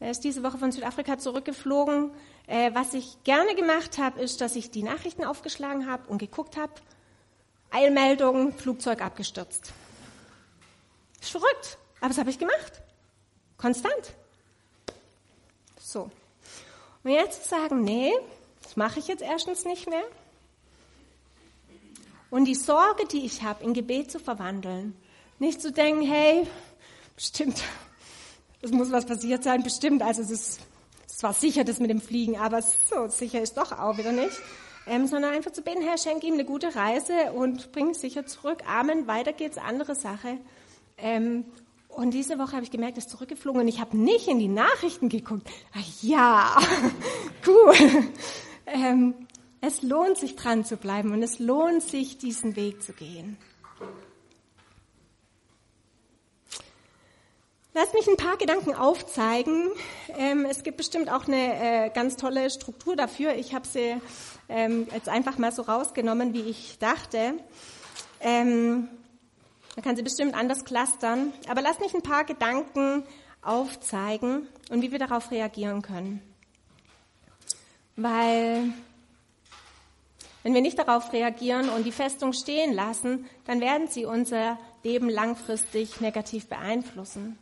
er 0.00 0.10
ist 0.10 0.24
diese 0.24 0.42
Woche 0.42 0.58
von 0.58 0.72
Südafrika 0.72 1.18
zurückgeflogen. 1.18 2.10
Äh, 2.46 2.74
was 2.74 2.94
ich 2.94 3.22
gerne 3.22 3.54
gemacht 3.54 3.98
habe, 3.98 4.20
ist, 4.20 4.40
dass 4.40 4.56
ich 4.56 4.70
die 4.70 4.82
Nachrichten 4.82 5.24
aufgeschlagen 5.24 5.88
habe 5.88 6.08
und 6.08 6.18
geguckt 6.18 6.56
habe. 6.56 6.72
Eilmeldung, 7.70 8.52
Flugzeug 8.54 9.02
abgestürzt. 9.02 9.72
Ist 11.20 11.30
verrückt, 11.30 11.78
aber 12.00 12.08
das 12.08 12.18
habe 12.18 12.30
ich 12.30 12.38
gemacht. 12.38 12.82
Konstant. 13.56 14.14
So. 15.78 16.10
Und 17.02 17.10
jetzt 17.10 17.48
sagen, 17.48 17.82
nee, 17.82 18.12
das 18.62 18.76
mache 18.76 18.98
ich 18.98 19.08
jetzt 19.08 19.22
erstens 19.22 19.64
nicht 19.64 19.88
mehr. 19.88 20.04
Und 22.30 22.44
die 22.44 22.54
Sorge, 22.54 23.06
die 23.06 23.24
ich 23.24 23.42
habe, 23.42 23.64
in 23.64 23.74
Gebet 23.74 24.10
zu 24.10 24.20
verwandeln. 24.20 24.94
Nicht 25.38 25.60
zu 25.60 25.72
denken, 25.72 26.02
hey, 26.02 26.46
bestimmt, 27.16 27.62
es 28.62 28.70
muss 28.70 28.92
was 28.92 29.06
passiert 29.06 29.42
sein, 29.42 29.62
bestimmt. 29.62 30.02
Also 30.02 30.22
es 30.22 30.30
ist, 30.30 30.60
es 31.06 31.22
war 31.22 31.32
sicher, 31.32 31.64
das 31.64 31.80
mit 31.80 31.90
dem 31.90 32.00
Fliegen, 32.00 32.38
aber 32.38 32.62
so 32.62 33.08
sicher 33.08 33.40
ist 33.40 33.56
doch 33.56 33.72
auch 33.72 33.98
wieder 33.98 34.12
nicht. 34.12 34.36
Ähm, 34.86 35.06
sondern 35.06 35.34
einfach 35.34 35.52
zu 35.52 35.62
beten, 35.62 35.82
Herr, 35.82 35.98
schenk 35.98 36.24
ihm 36.24 36.34
eine 36.34 36.44
gute 36.44 36.74
Reise 36.74 37.32
und 37.34 37.72
bring 37.72 37.94
sicher 37.94 38.26
zurück. 38.26 38.62
Amen, 38.66 39.06
weiter 39.06 39.32
geht's, 39.32 39.58
andere 39.58 39.94
Sache. 39.94 40.38
Ähm, 40.98 41.44
und 41.94 42.12
diese 42.12 42.38
Woche 42.38 42.52
habe 42.52 42.62
ich 42.62 42.70
gemerkt, 42.70 42.96
er 42.96 43.02
ist 43.02 43.10
zurückgeflogen 43.10 43.62
und 43.62 43.68
ich 43.68 43.80
habe 43.80 43.96
nicht 43.96 44.28
in 44.28 44.38
die 44.38 44.48
Nachrichten 44.48 45.08
geguckt. 45.08 45.48
Ach, 45.74 46.02
ja, 46.02 46.56
cool. 47.46 47.74
Ähm, 48.66 49.14
es 49.60 49.82
lohnt 49.82 50.16
sich 50.16 50.36
dran 50.36 50.64
zu 50.64 50.76
bleiben 50.76 51.12
und 51.12 51.22
es 51.22 51.38
lohnt 51.38 51.82
sich, 51.82 52.18
diesen 52.18 52.56
Weg 52.56 52.82
zu 52.82 52.92
gehen. 52.92 53.36
Lass 57.72 57.92
mich 57.92 58.08
ein 58.08 58.16
paar 58.16 58.36
Gedanken 58.36 58.74
aufzeigen. 58.74 59.68
Ähm, 60.18 60.44
es 60.44 60.62
gibt 60.64 60.76
bestimmt 60.76 61.10
auch 61.10 61.28
eine 61.28 61.86
äh, 61.86 61.90
ganz 61.90 62.16
tolle 62.16 62.50
Struktur 62.50 62.96
dafür. 62.96 63.34
Ich 63.34 63.54
habe 63.54 63.66
sie 63.66 63.96
ähm, 64.48 64.88
jetzt 64.92 65.08
einfach 65.08 65.38
mal 65.38 65.52
so 65.52 65.62
rausgenommen, 65.62 66.34
wie 66.34 66.42
ich 66.42 66.78
dachte. 66.78 67.34
Ähm, 68.20 68.88
man 69.80 69.84
kann 69.84 69.96
sie 69.96 70.02
bestimmt 70.02 70.34
anders 70.34 70.66
clustern. 70.66 71.32
Aber 71.48 71.62
lass 71.62 71.80
mich 71.80 71.94
ein 71.94 72.02
paar 72.02 72.24
Gedanken 72.24 73.02
aufzeigen 73.40 74.46
und 74.68 74.82
wie 74.82 74.92
wir 74.92 74.98
darauf 74.98 75.30
reagieren 75.30 75.80
können. 75.80 76.20
Weil 77.96 78.74
wenn 80.42 80.52
wir 80.52 80.60
nicht 80.60 80.78
darauf 80.78 81.14
reagieren 81.14 81.70
und 81.70 81.84
die 81.84 81.92
Festung 81.92 82.34
stehen 82.34 82.74
lassen, 82.74 83.24
dann 83.46 83.62
werden 83.62 83.88
sie 83.88 84.04
unser 84.04 84.58
Leben 84.82 85.08
langfristig 85.08 86.02
negativ 86.02 86.46
beeinflussen. 86.46 87.38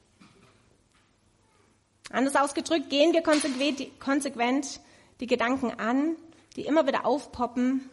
Anders 2.13 2.37
ausgedrückt, 2.37 2.89
gehen 2.89 3.15
wir 3.15 3.23
konsequent, 3.99 4.81
die 5.19 5.27
Gedanken 5.27 5.73
an, 5.73 6.15
die 6.55 6.67
immer 6.67 6.87
wieder 6.87 7.05
aufpoppen, 7.05 7.91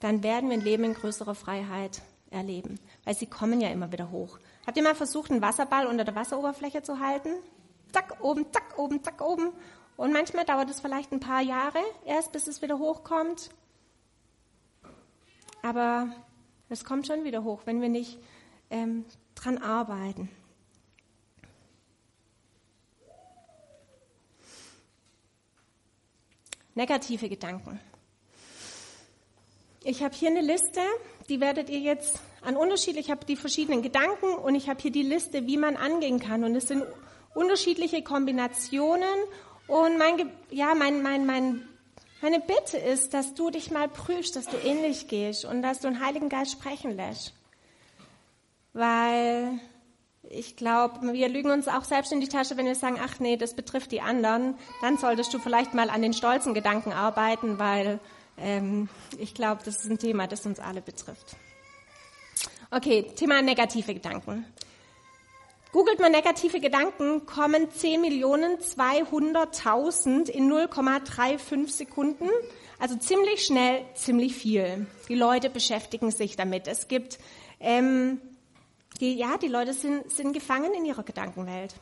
dann 0.00 0.22
werden 0.22 0.48
wir 0.48 0.56
ein 0.56 0.64
Leben 0.64 0.84
in 0.84 0.94
größerer 0.94 1.34
Freiheit 1.34 2.00
erleben, 2.32 2.80
weil 3.04 3.14
sie 3.14 3.26
kommen 3.26 3.60
ja 3.60 3.68
immer 3.68 3.92
wieder 3.92 4.10
hoch. 4.10 4.38
Habt 4.66 4.76
ihr 4.76 4.82
mal 4.82 4.94
versucht, 4.94 5.30
einen 5.30 5.42
Wasserball 5.42 5.86
unter 5.86 6.04
der 6.04 6.14
Wasseroberfläche 6.14 6.82
zu 6.82 7.00
halten? 7.00 7.30
Zack, 7.92 8.16
oben, 8.20 8.46
zack, 8.52 8.78
oben, 8.78 9.02
zack, 9.02 9.20
oben. 9.20 9.52
Und 9.96 10.12
manchmal 10.12 10.44
dauert 10.44 10.70
es 10.70 10.80
vielleicht 10.80 11.12
ein 11.12 11.20
paar 11.20 11.42
Jahre 11.42 11.80
erst, 12.04 12.32
bis 12.32 12.46
es 12.46 12.62
wieder 12.62 12.78
hochkommt. 12.78 13.50
Aber 15.62 16.08
es 16.68 16.84
kommt 16.84 17.06
schon 17.06 17.24
wieder 17.24 17.44
hoch, 17.44 17.62
wenn 17.66 17.80
wir 17.80 17.88
nicht 17.88 18.18
ähm, 18.70 19.04
dran 19.34 19.58
arbeiten. 19.58 20.28
Negative 26.74 27.28
Gedanken. 27.28 27.78
Ich 29.84 30.02
habe 30.02 30.14
hier 30.14 30.30
eine 30.30 30.42
Liste, 30.42 30.80
die 31.28 31.40
werdet 31.40 31.68
ihr 31.68 31.80
jetzt 31.80 32.20
an 32.40 32.56
unterschiedlich, 32.56 33.06
ich 33.06 33.10
habe 33.10 33.24
die 33.24 33.36
verschiedenen 33.36 33.82
Gedanken 33.82 34.34
und 34.34 34.54
ich 34.54 34.68
habe 34.68 34.80
hier 34.80 34.92
die 34.92 35.02
Liste, 35.02 35.46
wie 35.46 35.56
man 35.56 35.76
angehen 35.76 36.20
kann. 36.20 36.44
Und 36.44 36.54
es 36.54 36.68
sind 36.68 36.84
unterschiedliche 37.34 38.02
Kombinationen. 38.02 39.08
Und 39.66 39.98
mein, 39.98 40.30
ja, 40.50 40.74
mein, 40.74 41.02
mein, 41.02 41.26
mein, 41.26 41.66
meine 42.20 42.38
Bitte 42.38 42.78
ist, 42.78 43.12
dass 43.12 43.34
du 43.34 43.50
dich 43.50 43.72
mal 43.72 43.88
prüfst, 43.88 44.36
dass 44.36 44.46
du 44.46 44.56
ähnlich 44.56 45.08
gehst 45.08 45.44
und 45.44 45.62
dass 45.62 45.80
du 45.80 45.88
den 45.88 46.04
Heiligen 46.04 46.28
Geist 46.28 46.52
sprechen 46.52 46.96
lässt. 46.96 47.34
Weil 48.72 49.60
ich 50.30 50.54
glaube, 50.54 51.12
wir 51.12 51.28
lügen 51.28 51.50
uns 51.50 51.66
auch 51.66 51.84
selbst 51.84 52.12
in 52.12 52.20
die 52.20 52.28
Tasche, 52.28 52.56
wenn 52.56 52.66
wir 52.66 52.76
sagen, 52.76 52.98
ach 53.02 53.18
nee, 53.18 53.36
das 53.36 53.54
betrifft 53.54 53.90
die 53.90 54.00
anderen. 54.00 54.54
Dann 54.80 54.96
solltest 54.96 55.34
du 55.34 55.40
vielleicht 55.40 55.74
mal 55.74 55.90
an 55.90 56.02
den 56.02 56.12
stolzen 56.12 56.54
Gedanken 56.54 56.92
arbeiten, 56.92 57.58
weil 57.58 57.98
ähm, 58.42 58.88
ich 59.18 59.34
glaube, 59.34 59.62
das 59.64 59.84
ist 59.84 59.90
ein 59.90 59.98
Thema, 59.98 60.26
das 60.26 60.44
uns 60.44 60.60
alle 60.60 60.82
betrifft. 60.82 61.36
Okay, 62.70 63.06
Thema 63.16 63.40
negative 63.42 63.94
Gedanken. 63.94 64.44
Googelt 65.72 65.98
man 66.00 66.12
negative 66.12 66.60
Gedanken, 66.60 67.24
kommen 67.24 67.68
10.200.000 67.68 70.28
in 70.28 70.52
0,35 70.52 71.70
Sekunden. 71.70 72.28
Also 72.78 72.96
ziemlich 72.96 73.46
schnell, 73.46 73.86
ziemlich 73.94 74.34
viel. 74.34 74.86
Die 75.08 75.14
Leute 75.14 75.48
beschäftigen 75.48 76.10
sich 76.10 76.36
damit. 76.36 76.66
Es 76.66 76.88
gibt, 76.88 77.18
ähm, 77.58 78.20
die, 79.00 79.14
ja, 79.14 79.38
die 79.38 79.48
Leute 79.48 79.72
sind, 79.72 80.10
sind 80.10 80.34
gefangen 80.34 80.74
in 80.74 80.84
ihrer 80.84 81.04
Gedankenwelt. 81.04 81.74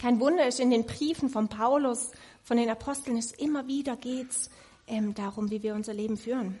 Kein 0.00 0.20
Wunder 0.20 0.46
ist 0.46 0.60
in 0.60 0.70
den 0.70 0.86
Briefen 0.86 1.30
von 1.30 1.48
Paulus, 1.48 2.12
von 2.44 2.56
den 2.56 2.70
Aposteln, 2.70 3.16
es 3.16 3.32
immer 3.32 3.66
wieder 3.66 3.96
geht's 3.96 4.50
ähm, 4.92 5.14
darum, 5.14 5.50
wie 5.50 5.62
wir 5.62 5.74
unser 5.74 5.94
Leben 5.94 6.16
führen. 6.16 6.58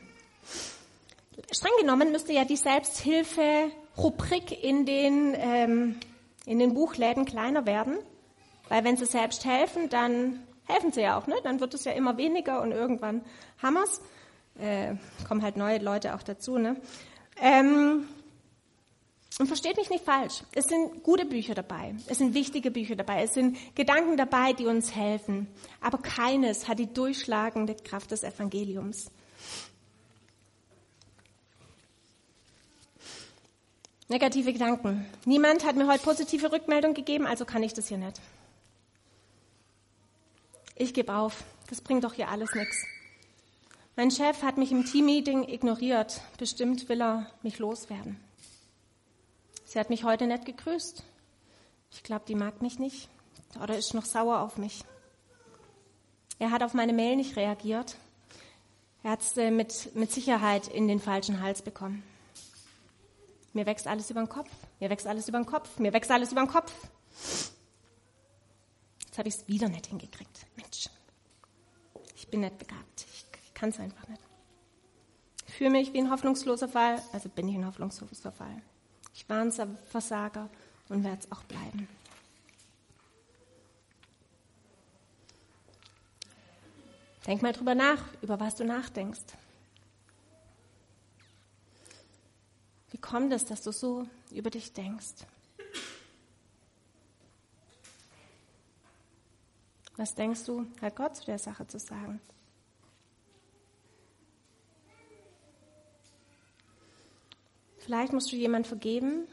Streng 1.50 1.72
genommen 1.80 2.12
müsste 2.12 2.32
ja 2.32 2.44
die 2.44 2.56
Selbsthilfe-Rubrik 2.56 4.64
in 4.64 4.86
den, 4.86 5.34
ähm, 5.36 5.96
in 6.46 6.58
den 6.58 6.74
Buchläden 6.74 7.24
kleiner 7.24 7.66
werden, 7.66 7.98
weil 8.68 8.84
wenn 8.84 8.96
sie 8.96 9.06
selbst 9.06 9.44
helfen, 9.44 9.88
dann 9.88 10.40
helfen 10.64 10.92
sie 10.92 11.02
ja 11.02 11.18
auch, 11.18 11.26
ne? 11.26 11.36
Dann 11.42 11.60
wird 11.60 11.74
es 11.74 11.84
ja 11.84 11.92
immer 11.92 12.16
weniger 12.16 12.62
und 12.62 12.72
irgendwann 12.72 13.22
wir's. 13.60 14.00
Äh, 14.58 14.96
kommen 15.26 15.42
halt 15.42 15.56
neue 15.56 15.78
Leute 15.78 16.14
auch 16.14 16.22
dazu, 16.22 16.58
ne? 16.58 16.76
Ähm, 17.40 18.06
und 19.38 19.46
versteht 19.46 19.76
mich 19.76 19.88
nicht 19.88 20.04
falsch. 20.04 20.42
Es 20.54 20.66
sind 20.66 21.02
gute 21.02 21.24
Bücher 21.24 21.54
dabei. 21.54 21.94
Es 22.06 22.18
sind 22.18 22.34
wichtige 22.34 22.70
Bücher 22.70 22.96
dabei. 22.96 23.22
Es 23.22 23.34
sind 23.34 23.56
Gedanken 23.74 24.16
dabei, 24.16 24.52
die 24.52 24.66
uns 24.66 24.94
helfen. 24.94 25.48
Aber 25.80 25.98
keines 25.98 26.68
hat 26.68 26.78
die 26.78 26.92
durchschlagende 26.92 27.74
Kraft 27.74 28.10
des 28.10 28.24
Evangeliums. 28.24 29.10
Negative 34.08 34.52
Gedanken. 34.52 35.06
Niemand 35.24 35.64
hat 35.64 35.76
mir 35.76 35.86
heute 35.86 36.04
positive 36.04 36.52
Rückmeldung 36.52 36.92
gegeben, 36.92 37.26
also 37.26 37.46
kann 37.46 37.62
ich 37.62 37.72
das 37.72 37.88
hier 37.88 37.96
nicht. 37.96 38.20
Ich 40.76 40.92
gebe 40.92 41.14
auf. 41.14 41.44
Das 41.70 41.80
bringt 41.80 42.04
doch 42.04 42.12
hier 42.12 42.28
alles 42.28 42.54
nichts. 42.54 42.84
Mein 43.96 44.10
Chef 44.10 44.42
hat 44.42 44.58
mich 44.58 44.72
im 44.72 44.84
Teammeeting 44.84 45.48
ignoriert. 45.48 46.20
Bestimmt 46.36 46.90
will 46.90 47.00
er 47.00 47.30
mich 47.42 47.58
loswerden. 47.58 48.20
Sie 49.72 49.80
hat 49.80 49.88
mich 49.88 50.04
heute 50.04 50.26
nicht 50.26 50.44
gegrüßt. 50.44 51.02
Ich 51.92 52.02
glaube, 52.02 52.26
die 52.28 52.34
mag 52.34 52.60
mich 52.60 52.78
nicht 52.78 53.08
oder 53.58 53.74
ist 53.74 53.94
noch 53.94 54.04
sauer 54.04 54.40
auf 54.40 54.58
mich. 54.58 54.84
Er 56.38 56.50
hat 56.50 56.62
auf 56.62 56.74
meine 56.74 56.92
Mail 56.92 57.16
nicht 57.16 57.36
reagiert. 57.36 57.96
Er 59.02 59.12
hat 59.12 59.22
es 59.22 59.34
äh, 59.38 59.50
mit, 59.50 59.96
mit 59.96 60.12
Sicherheit 60.12 60.68
in 60.68 60.88
den 60.88 61.00
falschen 61.00 61.40
Hals 61.40 61.62
bekommen. 61.62 62.02
Mir 63.54 63.64
wächst 63.64 63.86
alles 63.86 64.10
über 64.10 64.20
den 64.20 64.28
Kopf. 64.28 64.50
Mir 64.78 64.90
wächst 64.90 65.06
alles 65.06 65.26
über 65.26 65.38
den 65.38 65.46
Kopf. 65.46 65.78
Mir 65.78 65.94
wächst 65.94 66.10
alles 66.10 66.32
über 66.32 66.42
den 66.42 66.50
Kopf. 66.50 66.70
Jetzt 69.06 69.16
habe 69.16 69.28
ich 69.30 69.36
es 69.36 69.48
wieder 69.48 69.70
nicht 69.70 69.86
hingekriegt. 69.86 70.44
Mensch, 70.54 70.90
ich 72.14 72.28
bin 72.28 72.40
nicht 72.40 72.58
begabt. 72.58 73.06
Ich, 73.10 73.24
ich 73.42 73.54
kann 73.54 73.70
es 73.70 73.80
einfach 73.80 74.06
nicht. 74.08 74.20
Ich 75.46 75.54
fühle 75.54 75.70
mich 75.70 75.94
wie 75.94 75.98
ein 75.98 76.10
hoffnungsloser 76.10 76.68
Fall, 76.68 77.02
also 77.14 77.30
bin 77.30 77.48
ich 77.48 77.54
ein 77.54 77.66
hoffnungsloser 77.66 78.32
Fall. 78.32 78.60
Ich 79.14 79.28
war 79.28 79.42
ein 79.42 79.52
Versager 79.88 80.48
und 80.88 81.04
werde 81.04 81.18
es 81.20 81.32
auch 81.32 81.42
bleiben. 81.44 81.88
Denk 87.26 87.42
mal 87.42 87.52
drüber 87.52 87.74
nach, 87.74 88.02
über 88.20 88.40
was 88.40 88.56
du 88.56 88.64
nachdenkst. 88.64 89.20
Wie 92.90 92.98
kommt 92.98 93.32
es, 93.32 93.44
dass 93.44 93.62
du 93.62 93.72
so 93.72 94.06
über 94.30 94.50
dich 94.50 94.72
denkst? 94.72 95.24
Was 99.96 100.14
denkst 100.14 100.44
du, 100.44 100.66
hat 100.80 100.96
Gott 100.96 101.16
zu 101.16 101.26
der 101.26 101.38
Sache 101.38 101.66
zu 101.68 101.78
sagen? 101.78 102.20
Vielleicht 107.92 108.14
musst 108.14 108.32
du 108.32 108.36
jemand 108.36 108.66
vergeben, 108.66 109.28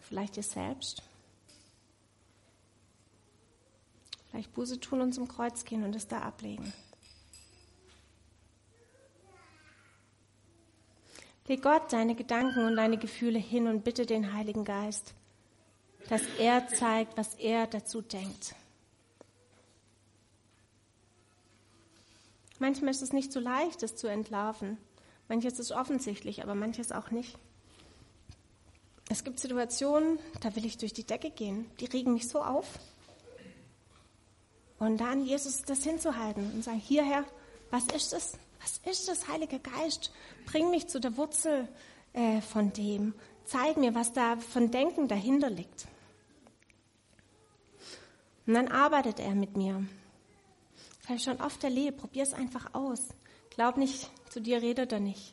vielleicht 0.00 0.36
dir 0.36 0.42
selbst. 0.42 1.02
Vielleicht 4.30 4.54
Buße 4.54 4.80
tun 4.80 5.02
und 5.02 5.12
zum 5.12 5.28
Kreuz 5.28 5.66
gehen 5.66 5.84
und 5.84 5.94
es 5.94 6.08
da 6.08 6.20
ablegen. 6.20 6.72
Leg 11.46 11.62
Gott 11.62 11.92
deine 11.92 12.14
Gedanken 12.14 12.64
und 12.64 12.76
deine 12.76 12.96
Gefühle 12.96 13.38
hin 13.38 13.66
und 13.66 13.84
bitte 13.84 14.06
den 14.06 14.32
Heiligen 14.32 14.64
Geist, 14.64 15.12
dass 16.08 16.22
er 16.38 16.66
zeigt, 16.68 17.18
was 17.18 17.34
er 17.34 17.66
dazu 17.66 18.00
denkt. 18.00 18.54
Manchmal 22.58 22.92
ist 22.92 23.02
es 23.02 23.12
nicht 23.12 23.34
so 23.34 23.40
leicht, 23.40 23.82
es 23.82 23.96
zu 23.96 24.06
entlarven. 24.06 24.78
Manches 25.28 25.58
ist 25.58 25.72
offensichtlich, 25.72 26.42
aber 26.42 26.54
manches 26.54 26.92
auch 26.92 27.10
nicht. 27.10 27.36
Es 29.08 29.24
gibt 29.24 29.38
Situationen, 29.38 30.18
da 30.40 30.54
will 30.56 30.64
ich 30.64 30.78
durch 30.78 30.92
die 30.92 31.04
Decke 31.04 31.30
gehen. 31.30 31.70
Die 31.80 31.86
regen 31.86 32.12
mich 32.14 32.28
so 32.28 32.42
auf. 32.42 32.66
Und 34.78 34.98
dann 34.98 35.24
Jesus 35.24 35.62
das 35.62 35.84
hinzuhalten 35.84 36.52
und 36.52 36.64
sagen, 36.64 36.78
hierher, 36.78 37.24
was 37.70 37.84
ist 37.86 38.12
es? 38.12 38.38
Was 38.60 38.80
ist 38.90 39.08
das, 39.08 39.28
Heiliger 39.28 39.58
Geist? 39.58 40.12
Bring 40.44 40.70
mich 40.70 40.88
zu 40.88 41.00
der 41.00 41.16
Wurzel 41.16 41.68
äh, 42.12 42.40
von 42.40 42.72
dem. 42.72 43.14
Zeig 43.44 43.76
mir, 43.76 43.94
was 43.94 44.12
da 44.12 44.36
von 44.36 44.70
Denken 44.70 45.08
dahinter 45.08 45.50
liegt. 45.50 45.86
Und 48.46 48.54
dann 48.54 48.68
arbeitet 48.68 49.20
er 49.20 49.34
mit 49.34 49.56
mir. 49.56 49.84
Das 51.00 51.08
habe 51.08 51.16
ich 51.16 51.22
schon 51.22 51.40
oft 51.40 51.62
erlebt. 51.62 51.98
Probier 51.98 52.24
es 52.24 52.34
einfach 52.34 52.74
aus. 52.74 53.08
Glaub 53.50 53.76
nicht, 53.76 54.10
zu 54.36 54.42
dir 54.42 54.60
redet 54.60 54.92
er 54.92 55.00
nicht. 55.00 55.32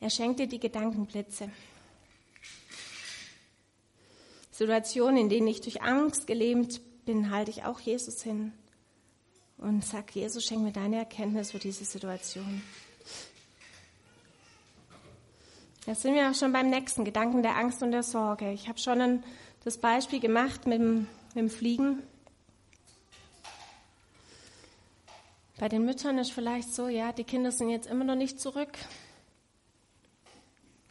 Er 0.00 0.10
schenkt 0.10 0.38
dir 0.38 0.46
die 0.46 0.60
Gedankenblitze. 0.60 1.48
Situationen, 4.50 5.16
in 5.16 5.28
denen 5.30 5.46
ich 5.46 5.62
durch 5.62 5.80
Angst 5.80 6.26
gelähmt 6.26 6.82
bin, 7.06 7.30
halte 7.30 7.50
ich 7.50 7.64
auch 7.64 7.80
Jesus 7.80 8.22
hin 8.22 8.52
und 9.56 9.82
sag, 9.82 10.14
Jesus, 10.14 10.44
schenk 10.44 10.60
mir 10.60 10.72
deine 10.72 10.98
Erkenntnis 10.98 11.52
für 11.52 11.58
diese 11.58 11.86
Situation. 11.86 12.60
Jetzt 15.86 16.02
sind 16.02 16.16
wir 16.16 16.30
auch 16.30 16.34
schon 16.34 16.52
beim 16.52 16.68
nächsten 16.68 17.06
Gedanken 17.06 17.42
der 17.42 17.56
Angst 17.56 17.82
und 17.82 17.92
der 17.92 18.02
Sorge. 18.02 18.52
Ich 18.52 18.68
habe 18.68 18.78
schon 18.78 19.00
ein, 19.00 19.24
das 19.64 19.78
Beispiel 19.78 20.20
gemacht 20.20 20.66
mit 20.66 20.80
dem, 20.80 21.08
mit 21.28 21.36
dem 21.36 21.48
Fliegen. 21.48 22.02
Bei 25.58 25.68
den 25.68 25.84
Müttern 25.84 26.18
ist 26.18 26.32
vielleicht 26.32 26.74
so, 26.74 26.88
ja, 26.88 27.12
die 27.12 27.24
Kinder 27.24 27.50
sind 27.50 27.70
jetzt 27.70 27.86
immer 27.86 28.04
noch 28.04 28.14
nicht 28.14 28.38
zurück. 28.38 28.76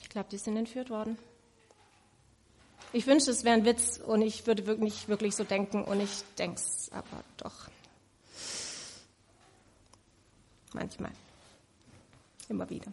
Ich 0.01 0.09
glaube, 0.09 0.27
die 0.31 0.37
sind 0.37 0.57
entführt 0.57 0.89
worden. 0.89 1.17
Ich 2.91 3.05
wünschte, 3.05 3.31
es 3.31 3.43
wäre 3.43 3.55
ein 3.55 3.65
Witz 3.65 3.97
und 3.97 4.21
ich 4.21 4.47
würde 4.47 4.63
nicht 4.83 5.07
wirklich 5.07 5.35
so 5.35 5.43
denken 5.43 5.83
und 5.83 5.99
ich 5.99 6.23
denke 6.37 6.55
es 6.55 6.89
aber 6.91 7.23
doch. 7.37 7.69
Manchmal. 10.73 11.11
Immer 12.49 12.69
wieder. 12.69 12.91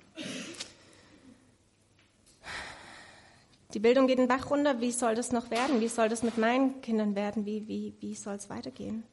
Die 3.72 3.78
Bildung 3.78 4.06
geht 4.06 4.18
den 4.18 4.28
Bach 4.28 4.50
runter. 4.50 4.80
Wie 4.80 4.92
soll 4.92 5.14
das 5.14 5.32
noch 5.32 5.50
werden? 5.50 5.80
Wie 5.80 5.88
soll 5.88 6.08
das 6.08 6.22
mit 6.22 6.37
meinen 6.37 6.80
Kindern 6.82 7.14
werden? 7.14 7.46
Wie, 7.46 7.66
wie, 7.68 7.94
wie 8.00 8.14
soll 8.14 8.35
es 8.35 8.50
weitergehen? 8.50 9.04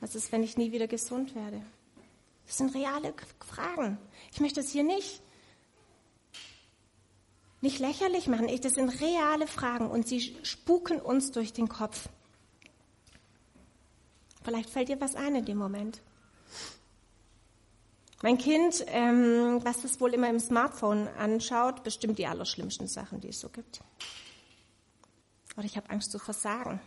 Was 0.00 0.14
ist, 0.14 0.32
wenn 0.32 0.42
ich 0.42 0.56
nie 0.56 0.72
wieder 0.72 0.88
gesund 0.88 1.34
werde? 1.34 1.62
Das 2.46 2.58
sind 2.58 2.74
reale 2.74 3.14
Fragen. 3.46 3.98
Ich 4.32 4.40
möchte 4.40 4.60
es 4.60 4.70
hier 4.70 4.82
nicht, 4.82 5.22
nicht 7.60 7.78
lächerlich 7.78 8.26
machen. 8.26 8.48
Das 8.60 8.74
sind 8.74 9.00
reale 9.00 9.46
Fragen 9.46 9.90
und 9.90 10.08
sie 10.08 10.36
spuken 10.42 11.00
uns 11.00 11.30
durch 11.30 11.52
den 11.52 11.68
Kopf. 11.68 12.08
Vielleicht 14.42 14.70
fällt 14.70 14.88
dir 14.88 15.00
was 15.00 15.14
ein 15.14 15.36
in 15.36 15.44
dem 15.44 15.58
Moment. 15.58 16.00
Mein 18.22 18.36
Kind, 18.36 18.84
ähm, 18.88 19.60
was 19.62 19.84
es 19.84 20.00
wohl 20.00 20.12
immer 20.12 20.28
im 20.28 20.40
Smartphone 20.40 21.08
anschaut, 21.08 21.82
bestimmt 21.82 22.18
die 22.18 22.26
allerschlimmsten 22.26 22.86
Sachen, 22.86 23.20
die 23.20 23.28
es 23.28 23.40
so 23.40 23.48
gibt. 23.48 23.80
Oder 25.56 25.64
ich 25.64 25.76
habe 25.76 25.88
Angst 25.88 26.10
zu 26.10 26.18
versagen. 26.18 26.80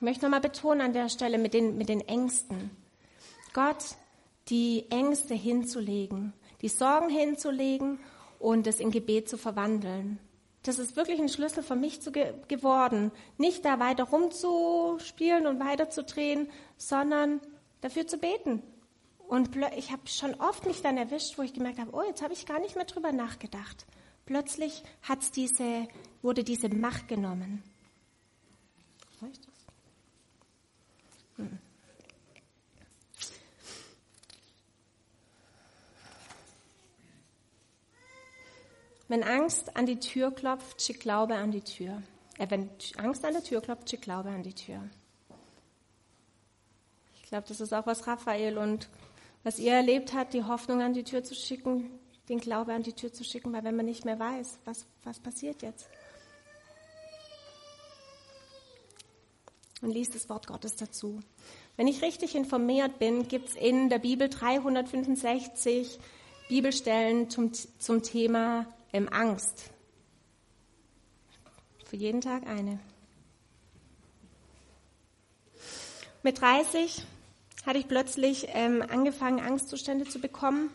Ich 0.00 0.02
möchte 0.02 0.24
nochmal 0.24 0.40
betonen 0.40 0.80
an 0.80 0.92
der 0.94 1.10
Stelle 1.10 1.36
mit 1.36 1.52
den, 1.52 1.76
mit 1.76 1.90
den 1.90 2.00
Ängsten. 2.00 2.70
Gott, 3.52 3.84
die 4.48 4.86
Ängste 4.88 5.34
hinzulegen, 5.34 6.32
die 6.62 6.70
Sorgen 6.70 7.10
hinzulegen 7.10 7.98
und 8.38 8.66
es 8.66 8.80
in 8.80 8.92
Gebet 8.92 9.28
zu 9.28 9.36
verwandeln. 9.36 10.18
Das 10.62 10.78
ist 10.78 10.96
wirklich 10.96 11.20
ein 11.20 11.28
Schlüssel 11.28 11.62
für 11.62 11.76
mich 11.76 12.00
zu 12.00 12.12
ge 12.12 12.32
geworden. 12.48 13.12
Nicht 13.36 13.66
da 13.66 13.78
weiter 13.78 14.04
rumzuspielen 14.04 15.46
und 15.46 15.60
weiterzudrehen, 15.60 16.48
sondern 16.78 17.42
dafür 17.82 18.06
zu 18.06 18.16
beten. 18.16 18.62
Und 19.28 19.50
ich 19.76 19.92
habe 19.92 20.08
schon 20.08 20.32
oft 20.36 20.64
mich 20.64 20.80
dann 20.80 20.96
erwischt, 20.96 21.36
wo 21.36 21.42
ich 21.42 21.52
gemerkt 21.52 21.78
habe, 21.78 21.92
oh, 21.92 22.00
jetzt 22.08 22.22
habe 22.22 22.32
ich 22.32 22.46
gar 22.46 22.58
nicht 22.58 22.74
mehr 22.74 22.86
drüber 22.86 23.12
nachgedacht. 23.12 23.84
Plötzlich 24.24 24.82
hat's 25.02 25.30
diese, 25.30 25.88
wurde 26.22 26.42
diese 26.42 26.70
Macht 26.70 27.06
genommen. 27.06 27.62
Hm. 29.18 29.49
Wenn 39.10 39.24
Angst 39.24 39.76
an 39.76 39.86
die 39.86 39.98
Tür 39.98 40.30
klopft, 40.30 40.80
schick 40.80 41.00
Glaube 41.00 41.34
an 41.34 41.50
die 41.50 41.62
Tür. 41.62 42.00
Äh, 42.38 42.48
wenn 42.48 42.70
Angst 42.96 43.24
an 43.24 43.32
der 43.32 43.42
Tür 43.42 43.60
klopft, 43.60 43.90
schick 43.90 44.02
Glaube 44.02 44.28
an 44.28 44.44
die 44.44 44.54
Tür. 44.54 44.88
Ich 47.20 47.28
glaube, 47.28 47.44
das 47.48 47.60
ist 47.60 47.74
auch 47.74 47.86
was 47.86 48.06
Raphael 48.06 48.56
und 48.56 48.88
was 49.42 49.58
ihr 49.58 49.72
erlebt 49.72 50.14
habt, 50.14 50.32
die 50.32 50.44
Hoffnung 50.44 50.80
an 50.80 50.94
die 50.94 51.02
Tür 51.02 51.24
zu 51.24 51.34
schicken, 51.34 51.90
den 52.28 52.38
Glaube 52.38 52.72
an 52.72 52.84
die 52.84 52.92
Tür 52.92 53.12
zu 53.12 53.24
schicken, 53.24 53.52
weil 53.52 53.64
wenn 53.64 53.74
man 53.74 53.86
nicht 53.86 54.04
mehr 54.04 54.20
weiß, 54.20 54.60
was, 54.64 54.86
was 55.02 55.18
passiert 55.18 55.60
jetzt. 55.62 55.88
Und 59.82 59.90
liest 59.90 60.14
das 60.14 60.28
Wort 60.28 60.46
Gottes 60.46 60.76
dazu. 60.76 61.18
Wenn 61.76 61.88
ich 61.88 62.00
richtig 62.02 62.36
informiert 62.36 63.00
bin, 63.00 63.26
gibt 63.26 63.48
es 63.48 63.54
in 63.56 63.88
der 63.88 63.98
Bibel 63.98 64.28
365 64.28 65.98
Bibelstellen 66.48 67.28
zum, 67.28 67.52
zum 67.52 68.04
Thema 68.04 68.66
ähm, 68.92 69.08
Angst. 69.08 69.70
Für 71.84 71.96
jeden 71.96 72.20
Tag 72.20 72.46
eine. 72.46 72.78
Mit 76.22 76.40
30 76.40 77.04
hatte 77.66 77.78
ich 77.78 77.88
plötzlich 77.88 78.48
ähm, 78.50 78.82
angefangen, 78.88 79.40
Angstzustände 79.40 80.06
zu 80.06 80.20
bekommen 80.20 80.70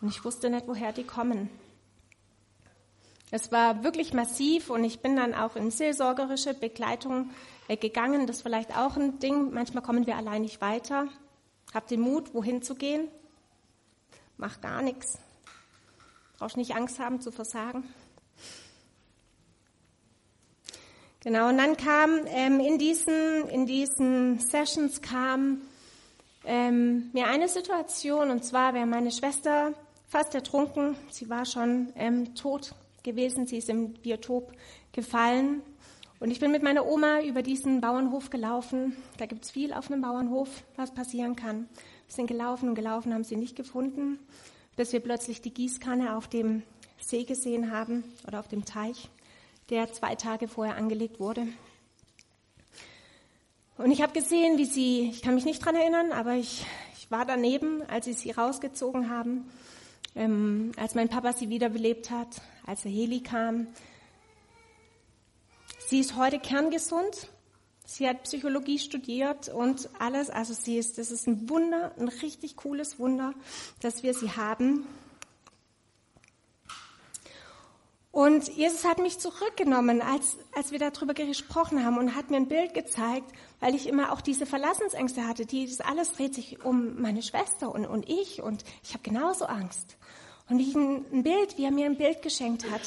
und 0.00 0.08
ich 0.08 0.24
wusste 0.24 0.50
nicht, 0.50 0.68
woher 0.68 0.92
die 0.92 1.04
kommen. 1.04 1.50
Es 3.32 3.52
war 3.52 3.84
wirklich 3.84 4.12
massiv 4.12 4.70
und 4.70 4.82
ich 4.82 5.00
bin 5.00 5.16
dann 5.16 5.34
auch 5.34 5.54
in 5.54 5.70
seelsorgerische 5.70 6.52
Begleitung 6.52 7.30
äh, 7.68 7.76
gegangen. 7.76 8.26
Das 8.26 8.36
ist 8.36 8.42
vielleicht 8.42 8.76
auch 8.76 8.96
ein 8.96 9.20
Ding. 9.20 9.52
Manchmal 9.52 9.82
kommen 9.82 10.06
wir 10.06 10.16
allein 10.16 10.42
nicht 10.42 10.60
weiter. 10.60 11.06
Hab 11.72 11.86
den 11.86 12.00
Mut, 12.00 12.34
wohin 12.34 12.62
zu 12.62 12.74
gehen. 12.74 13.08
Mach 14.36 14.60
gar 14.60 14.82
nichts. 14.82 15.18
Brauchst 16.40 16.56
nicht 16.56 16.74
Angst 16.74 16.98
haben 16.98 17.20
zu 17.20 17.30
versagen. 17.30 17.84
Genau, 21.22 21.50
und 21.50 21.58
dann 21.58 21.76
kam 21.76 22.20
ähm, 22.28 22.60
in, 22.60 22.78
diesen, 22.78 23.46
in 23.50 23.66
diesen 23.66 24.38
Sessions 24.38 25.02
kam 25.02 25.60
ähm, 26.46 27.10
mir 27.12 27.26
eine 27.26 27.46
Situation, 27.46 28.30
und 28.30 28.42
zwar 28.42 28.72
wäre 28.72 28.86
meine 28.86 29.10
Schwester 29.10 29.74
fast 30.08 30.34
ertrunken. 30.34 30.96
Sie 31.10 31.28
war 31.28 31.44
schon 31.44 31.92
ähm, 31.94 32.34
tot 32.34 32.74
gewesen, 33.02 33.46
sie 33.46 33.58
ist 33.58 33.68
im 33.68 33.92
Biotop 33.92 34.50
gefallen. 34.92 35.60
Und 36.20 36.30
ich 36.30 36.40
bin 36.40 36.52
mit 36.52 36.62
meiner 36.62 36.86
Oma 36.86 37.20
über 37.20 37.42
diesen 37.42 37.82
Bauernhof 37.82 38.30
gelaufen. 38.30 38.96
Da 39.18 39.26
gibt 39.26 39.44
es 39.44 39.50
viel 39.50 39.74
auf 39.74 39.90
einem 39.90 40.00
Bauernhof, 40.00 40.48
was 40.76 40.94
passieren 40.94 41.36
kann. 41.36 41.68
Wir 42.06 42.14
sind 42.14 42.28
gelaufen 42.28 42.70
und 42.70 42.76
gelaufen, 42.76 43.12
haben 43.12 43.24
sie 43.24 43.36
nicht 43.36 43.56
gefunden 43.56 44.18
bis 44.76 44.92
wir 44.92 45.00
plötzlich 45.00 45.40
die 45.40 45.52
Gießkanne 45.52 46.16
auf 46.16 46.28
dem 46.28 46.62
See 46.98 47.24
gesehen 47.24 47.70
haben 47.70 48.04
oder 48.26 48.40
auf 48.40 48.48
dem 48.48 48.64
Teich, 48.64 49.08
der 49.70 49.92
zwei 49.92 50.14
Tage 50.14 50.48
vorher 50.48 50.76
angelegt 50.76 51.20
wurde. 51.20 51.46
Und 53.78 53.90
ich 53.90 54.02
habe 54.02 54.12
gesehen, 54.12 54.58
wie 54.58 54.66
sie, 54.66 55.08
ich 55.08 55.22
kann 55.22 55.34
mich 55.34 55.46
nicht 55.46 55.64
dran 55.64 55.74
erinnern, 55.74 56.12
aber 56.12 56.34
ich, 56.34 56.66
ich 56.98 57.10
war 57.10 57.24
daneben, 57.24 57.82
als 57.88 58.04
sie 58.04 58.12
sie 58.12 58.30
rausgezogen 58.30 59.08
haben, 59.08 59.50
ähm, 60.14 60.72
als 60.76 60.94
mein 60.94 61.08
Papa 61.08 61.32
sie 61.32 61.48
wiederbelebt 61.48 62.10
hat, 62.10 62.42
als 62.66 62.82
der 62.82 62.92
Heli 62.92 63.20
kam. 63.20 63.68
Sie 65.88 66.00
ist 66.00 66.16
heute 66.16 66.38
kerngesund 66.38 67.28
Sie 67.92 68.08
hat 68.08 68.22
Psychologie 68.22 68.78
studiert 68.78 69.48
und 69.48 69.90
alles. 69.98 70.30
Also 70.30 70.54
sie 70.54 70.78
ist, 70.78 70.96
das 70.98 71.10
ist 71.10 71.26
ein 71.26 71.50
Wunder, 71.50 71.92
ein 71.98 72.06
richtig 72.06 72.54
cooles 72.54 73.00
Wunder, 73.00 73.34
dass 73.80 74.04
wir 74.04 74.14
sie 74.14 74.30
haben. 74.30 74.86
Und 78.12 78.46
Jesus 78.54 78.84
hat 78.84 78.98
mich 78.98 79.18
zurückgenommen, 79.18 80.02
als, 80.02 80.36
als 80.54 80.70
wir 80.70 80.78
darüber 80.78 81.14
gesprochen 81.14 81.84
haben 81.84 81.98
und 81.98 82.14
hat 82.14 82.30
mir 82.30 82.36
ein 82.36 82.46
Bild 82.46 82.74
gezeigt, 82.74 83.28
weil 83.58 83.74
ich 83.74 83.88
immer 83.88 84.12
auch 84.12 84.20
diese 84.20 84.46
Verlassensängste 84.46 85.26
hatte. 85.26 85.44
Die, 85.44 85.66
das 85.66 85.80
alles 85.80 86.12
dreht 86.12 86.36
sich 86.36 86.64
um 86.64 87.02
meine 87.02 87.22
Schwester 87.22 87.74
und, 87.74 87.86
und 87.86 88.08
ich 88.08 88.40
und 88.40 88.62
ich 88.84 88.92
habe 88.92 89.02
genauso 89.02 89.46
Angst. 89.46 89.96
Und 90.50 90.58
wie 90.58 90.68
ich 90.68 90.74
ein, 90.74 91.22
Bild, 91.22 91.56
wie 91.58 91.64
er 91.64 91.70
mir 91.70 91.86
ein 91.86 91.96
Bild 91.96 92.22
geschenkt 92.22 92.68
hat, 92.68 92.80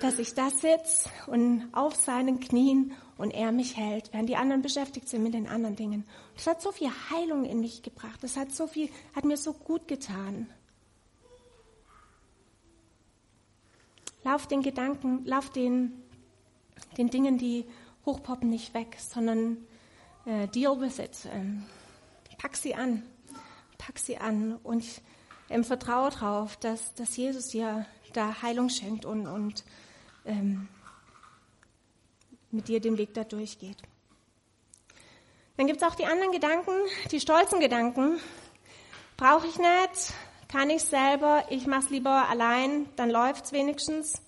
dass 0.00 0.18
ich 0.18 0.34
da 0.34 0.50
sitze 0.50 1.08
und 1.28 1.68
auf 1.72 1.94
seinen 1.94 2.40
Knien 2.40 2.92
und 3.16 3.30
er 3.30 3.52
mich 3.52 3.76
hält, 3.76 4.12
während 4.12 4.28
die 4.28 4.34
anderen 4.36 4.62
beschäftigt 4.62 5.08
sind 5.08 5.22
mit 5.22 5.32
den 5.32 5.46
anderen 5.46 5.76
Dingen. 5.76 6.04
Das 6.34 6.48
hat 6.48 6.60
so 6.60 6.72
viel 6.72 6.90
Heilung 7.10 7.44
in 7.44 7.60
mich 7.60 7.84
gebracht. 7.84 8.18
Das 8.22 8.36
hat 8.36 8.50
so 8.50 8.66
viel, 8.66 8.90
hat 9.14 9.24
mir 9.24 9.36
so 9.36 9.52
gut 9.52 9.86
getan. 9.86 10.48
Lauf 14.24 14.48
den 14.48 14.62
Gedanken, 14.62 15.24
lauf 15.24 15.50
den, 15.50 15.92
den 16.98 17.10
Dingen, 17.10 17.38
die 17.38 17.64
hochpoppen, 18.04 18.50
nicht 18.50 18.74
weg, 18.74 18.96
sondern 18.98 19.58
äh, 20.26 20.48
deal 20.48 20.80
with 20.80 20.98
it. 20.98 21.28
Ähm, 21.32 21.62
pack 22.38 22.56
sie 22.56 22.74
an. 22.74 23.04
Pack 23.78 24.00
sie 24.00 24.16
an 24.16 24.56
und 24.64 24.84
ähm, 25.54 25.64
vertraue 25.64 26.10
darauf, 26.10 26.56
dass, 26.56 26.94
dass 26.94 27.16
Jesus 27.16 27.48
dir 27.48 27.86
da 28.12 28.42
Heilung 28.42 28.68
schenkt 28.68 29.04
und, 29.04 29.26
und 29.26 29.64
ähm, 30.24 30.68
mit 32.50 32.68
dir 32.68 32.80
den 32.80 32.98
Weg 32.98 33.14
da 33.14 33.24
durchgeht. 33.24 33.78
Dann 35.56 35.66
gibt 35.66 35.80
es 35.80 35.88
auch 35.88 35.94
die 35.94 36.06
anderen 36.06 36.32
Gedanken, 36.32 36.72
die 37.10 37.20
stolzen 37.20 37.60
Gedanken. 37.60 38.18
Brauche 39.16 39.46
ich 39.46 39.56
nicht, 39.56 40.12
kann 40.48 40.70
ich 40.70 40.82
selber, 40.82 41.44
ich 41.50 41.66
mache 41.66 41.84
es 41.84 41.90
lieber 41.90 42.28
allein, 42.28 42.88
dann 42.96 43.10
läuft 43.10 43.46
es 43.46 43.52
wenigstens. 43.52 44.20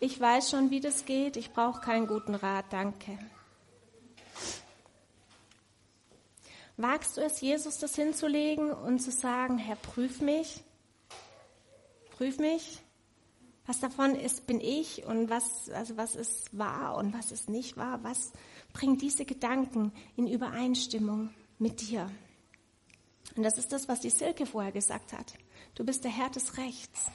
Ich 0.00 0.20
weiß 0.20 0.50
schon, 0.50 0.70
wie 0.70 0.80
das 0.80 1.04
geht, 1.04 1.36
ich 1.36 1.52
brauche 1.52 1.80
keinen 1.80 2.06
guten 2.06 2.34
Rat, 2.34 2.66
danke. 2.70 3.18
Wagst 6.76 7.16
du 7.16 7.22
es, 7.22 7.40
Jesus 7.40 7.78
das 7.78 7.94
hinzulegen 7.94 8.70
und 8.70 8.98
zu 8.98 9.10
sagen, 9.10 9.56
Herr, 9.56 9.76
prüf 9.76 10.20
mich, 10.20 10.62
prüf 12.16 12.38
mich, 12.38 12.80
was 13.66 13.80
davon 13.80 14.14
ist, 14.14 14.46
bin 14.46 14.60
ich 14.60 15.04
und 15.04 15.28
was, 15.28 15.68
also 15.70 15.96
was 15.96 16.14
ist 16.16 16.56
wahr 16.56 16.96
und 16.96 17.12
was 17.12 17.32
ist 17.32 17.50
nicht 17.50 17.76
wahr, 17.76 18.02
was 18.02 18.32
bringt 18.72 19.02
diese 19.02 19.24
Gedanken 19.24 19.92
in 20.16 20.26
Übereinstimmung 20.26 21.30
mit 21.58 21.80
dir. 21.80 22.10
Und 23.36 23.42
das 23.42 23.58
ist 23.58 23.72
das, 23.72 23.88
was 23.88 24.00
die 24.00 24.10
Silke 24.10 24.46
vorher 24.46 24.72
gesagt 24.72 25.12
hat. 25.12 25.34
Du 25.74 25.84
bist 25.84 26.04
der 26.04 26.10
Herr 26.10 26.30
des 26.30 26.56
Rechts. 26.56 27.10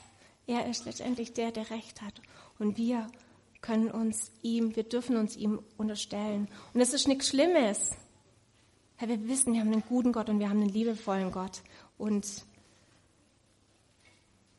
Er 0.46 0.68
ist 0.68 0.84
letztendlich 0.84 1.32
der, 1.32 1.50
der 1.50 1.70
Recht 1.70 2.02
hat. 2.02 2.20
Und 2.58 2.76
wir 2.76 3.06
können 3.60 3.90
uns 3.90 4.30
ihm, 4.42 4.76
wir 4.76 4.84
dürfen 4.84 5.16
uns 5.16 5.36
ihm 5.36 5.60
unterstellen. 5.78 6.48
Und 6.74 6.80
es 6.80 6.92
ist 6.92 7.08
nichts 7.08 7.28
Schlimmes. 7.28 7.92
Herr, 8.96 9.08
wir 9.08 9.26
wissen, 9.26 9.52
wir 9.54 9.60
haben 9.60 9.72
einen 9.72 9.84
guten 9.88 10.12
Gott 10.12 10.28
und 10.28 10.38
wir 10.38 10.48
haben 10.48 10.60
einen 10.60 10.68
liebevollen 10.68 11.32
Gott. 11.32 11.62
Und 11.96 12.44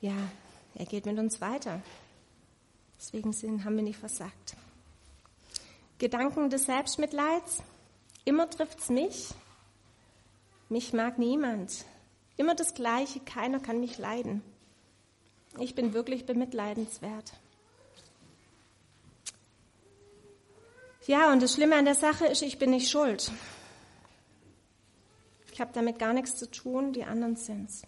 ja, 0.04 0.18
er 0.76 0.86
geht 0.86 1.06
mit 1.06 1.18
uns 1.18 1.40
weiter. 1.40 1.82
Deswegen 3.00 3.32
sind, 3.32 3.64
haben 3.64 3.78
wir 3.78 3.84
nicht 3.84 3.98
versagt. 3.98 4.58
Gedanken 5.98 6.50
des 6.50 6.66
Selbstmitleids. 6.66 7.64
Immer 8.26 8.50
trifft's 8.50 8.90
mich. 8.90 9.30
Mich 10.68 10.92
mag 10.92 11.18
niemand. 11.18 11.86
Immer 12.36 12.54
das 12.54 12.74
Gleiche. 12.74 13.22
Keiner 13.22 13.62
kann 13.62 13.80
mich 13.80 13.98
leiden. 13.98 14.44
Ich 15.58 15.74
bin 15.74 15.94
wirklich 15.94 16.26
bemitleidenswert. 16.26 17.32
Ja, 21.08 21.32
und 21.32 21.42
das 21.42 21.54
Schlimme 21.54 21.78
an 21.78 21.86
der 21.86 21.96
Sache 21.96 22.26
ist, 22.26 22.42
ich 22.42 22.60
bin 22.60 22.72
nicht 22.72 22.90
schuld. 22.90 23.32
Ich 25.54 25.62
habe 25.62 25.72
damit 25.74 25.98
gar 25.98 26.12
nichts 26.12 26.36
zu 26.36 26.52
tun, 26.52 26.92
die 26.92 27.06
anderen 27.06 27.38
sind's. 27.38 27.84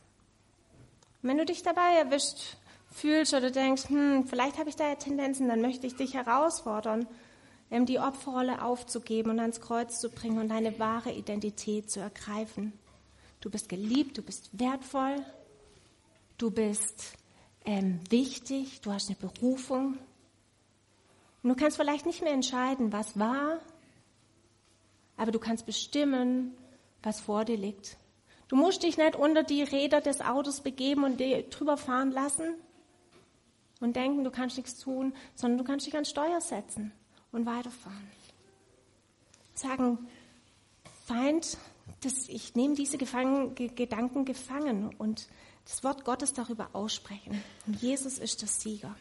Und 1.26 1.32
wenn 1.32 1.40
du 1.40 1.46
dich 1.46 1.64
dabei 1.64 1.96
erwischt 1.98 2.56
fühlst 2.92 3.34
oder 3.34 3.50
denkst, 3.50 3.90
hm, 3.90 4.28
vielleicht 4.28 4.60
habe 4.60 4.70
ich 4.70 4.76
da 4.76 4.90
ja 4.90 4.94
Tendenzen, 4.94 5.48
dann 5.48 5.60
möchte 5.60 5.88
ich 5.88 5.96
dich 5.96 6.14
herausfordern, 6.14 7.08
ähm, 7.72 7.88
die 7.88 7.98
Opferrolle 7.98 8.62
aufzugeben 8.62 9.32
und 9.32 9.40
ans 9.40 9.60
Kreuz 9.60 10.00
zu 10.00 10.12
bringen 10.12 10.38
und 10.38 10.50
deine 10.50 10.78
wahre 10.78 11.12
Identität 11.12 11.90
zu 11.90 12.00
ergreifen. 12.00 12.74
Du 13.42 13.50
bist 13.50 13.70
geliebt, 13.70 14.20
du 14.20 14.22
bist 14.22 14.52
wertvoll, 14.52 15.16
du 16.38 16.52
bist 16.52 17.14
ähm, 17.66 18.02
wichtig, 18.12 18.82
du 18.82 18.92
hast 18.92 19.10
eine 19.10 19.18
Berufung. 19.18 19.98
Und 21.42 21.50
du 21.50 21.56
kannst 21.56 21.78
vielleicht 21.78 22.06
nicht 22.06 22.22
mehr 22.22 22.34
entscheiden, 22.34 22.94
was 22.94 23.18
war, 23.18 23.62
aber 25.18 25.32
du 25.32 25.40
kannst 25.40 25.66
bestimmen, 25.66 26.56
was 27.02 27.20
vor 27.20 27.46
dir 27.46 27.58
liegt. 27.58 27.98
Du 28.48 28.56
musst 28.56 28.84
dich 28.84 28.98
nicht 28.98 29.16
unter 29.16 29.44
die 29.44 29.64
Räder 29.64 30.02
des 30.02 30.22
Autos 30.22 30.62
begeben 30.62 31.04
und 31.04 31.20
drüber 31.50 31.78
fahren 31.78 32.12
lassen 32.12 32.56
und 33.80 33.96
denken, 33.96 34.24
du 34.24 34.32
kannst 34.32 34.58
nichts 34.58 34.80
tun, 34.80 35.14
sondern 35.36 35.58
du 35.58 35.64
kannst 35.64 35.88
dich 35.88 35.96
ans 35.96 36.10
Steuer 36.10 36.42
setzen 36.42 36.92
und 37.32 37.46
weiterfahren. 37.46 38.12
Sagen, 39.54 40.08
Feind, 41.06 41.58
das, 42.02 42.30
ich 42.30 42.56
nehme 42.56 42.76
diese 42.76 42.98
Gefangen, 42.98 43.56
Gedanken 43.56 44.26
gefangen 44.26 44.94
und 44.98 45.28
das 45.66 45.84
Wort 45.84 46.04
Gottes 46.04 46.34
darüber 46.34 46.70
aussprechen. 46.74 47.44
Und 47.68 47.82
Jesus 47.82 48.18
ist 48.20 48.42
der 48.42 48.48
Sieger. 48.48 48.96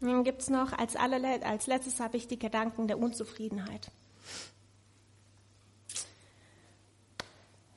Und 0.00 0.08
dann 0.08 0.24
gibt 0.24 0.42
es 0.42 0.50
noch, 0.50 0.72
als, 0.72 0.94
allerle 0.94 1.44
als 1.44 1.66
letztes 1.66 1.98
habe 1.98 2.16
ich 2.16 2.28
die 2.28 2.38
Gedanken 2.38 2.86
der 2.86 2.98
Unzufriedenheit. 2.98 3.90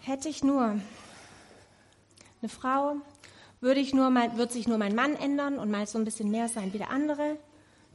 Hätte 0.03 0.29
ich 0.29 0.43
nur 0.43 0.63
eine 2.41 2.49
Frau, 2.49 2.95
würde, 3.59 3.79
ich 3.79 3.93
nur 3.93 4.09
mein, 4.09 4.35
wird 4.35 4.51
sich 4.51 4.67
nur 4.67 4.79
mein 4.79 4.95
Mann 4.95 5.15
ändern 5.15 5.59
und 5.59 5.69
mal 5.69 5.85
so 5.85 5.99
ein 5.99 6.05
bisschen 6.05 6.31
mehr 6.31 6.49
sein 6.49 6.73
wie 6.73 6.79
der 6.79 6.89
andere, 6.89 7.37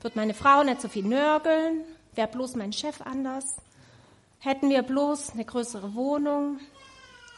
wird 0.00 0.14
meine 0.14 0.32
Frau 0.32 0.62
nicht 0.62 0.80
so 0.80 0.88
viel 0.88 1.04
nörgeln, 1.04 1.82
wäre 2.14 2.28
bloß 2.28 2.54
mein 2.54 2.72
Chef 2.72 3.00
anders, 3.00 3.56
hätten 4.38 4.70
wir 4.70 4.82
bloß 4.82 5.32
eine 5.32 5.44
größere 5.44 5.96
Wohnung, 5.96 6.60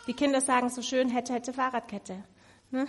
die 0.07 0.13
Kinder 0.13 0.43
sagen 0.43 0.69
so 0.69 0.83
schön, 0.83 1.09
hätte, 1.09 1.33
hätte 1.33 1.55
Fahrradkette. 1.55 2.23
Ne? 2.71 2.87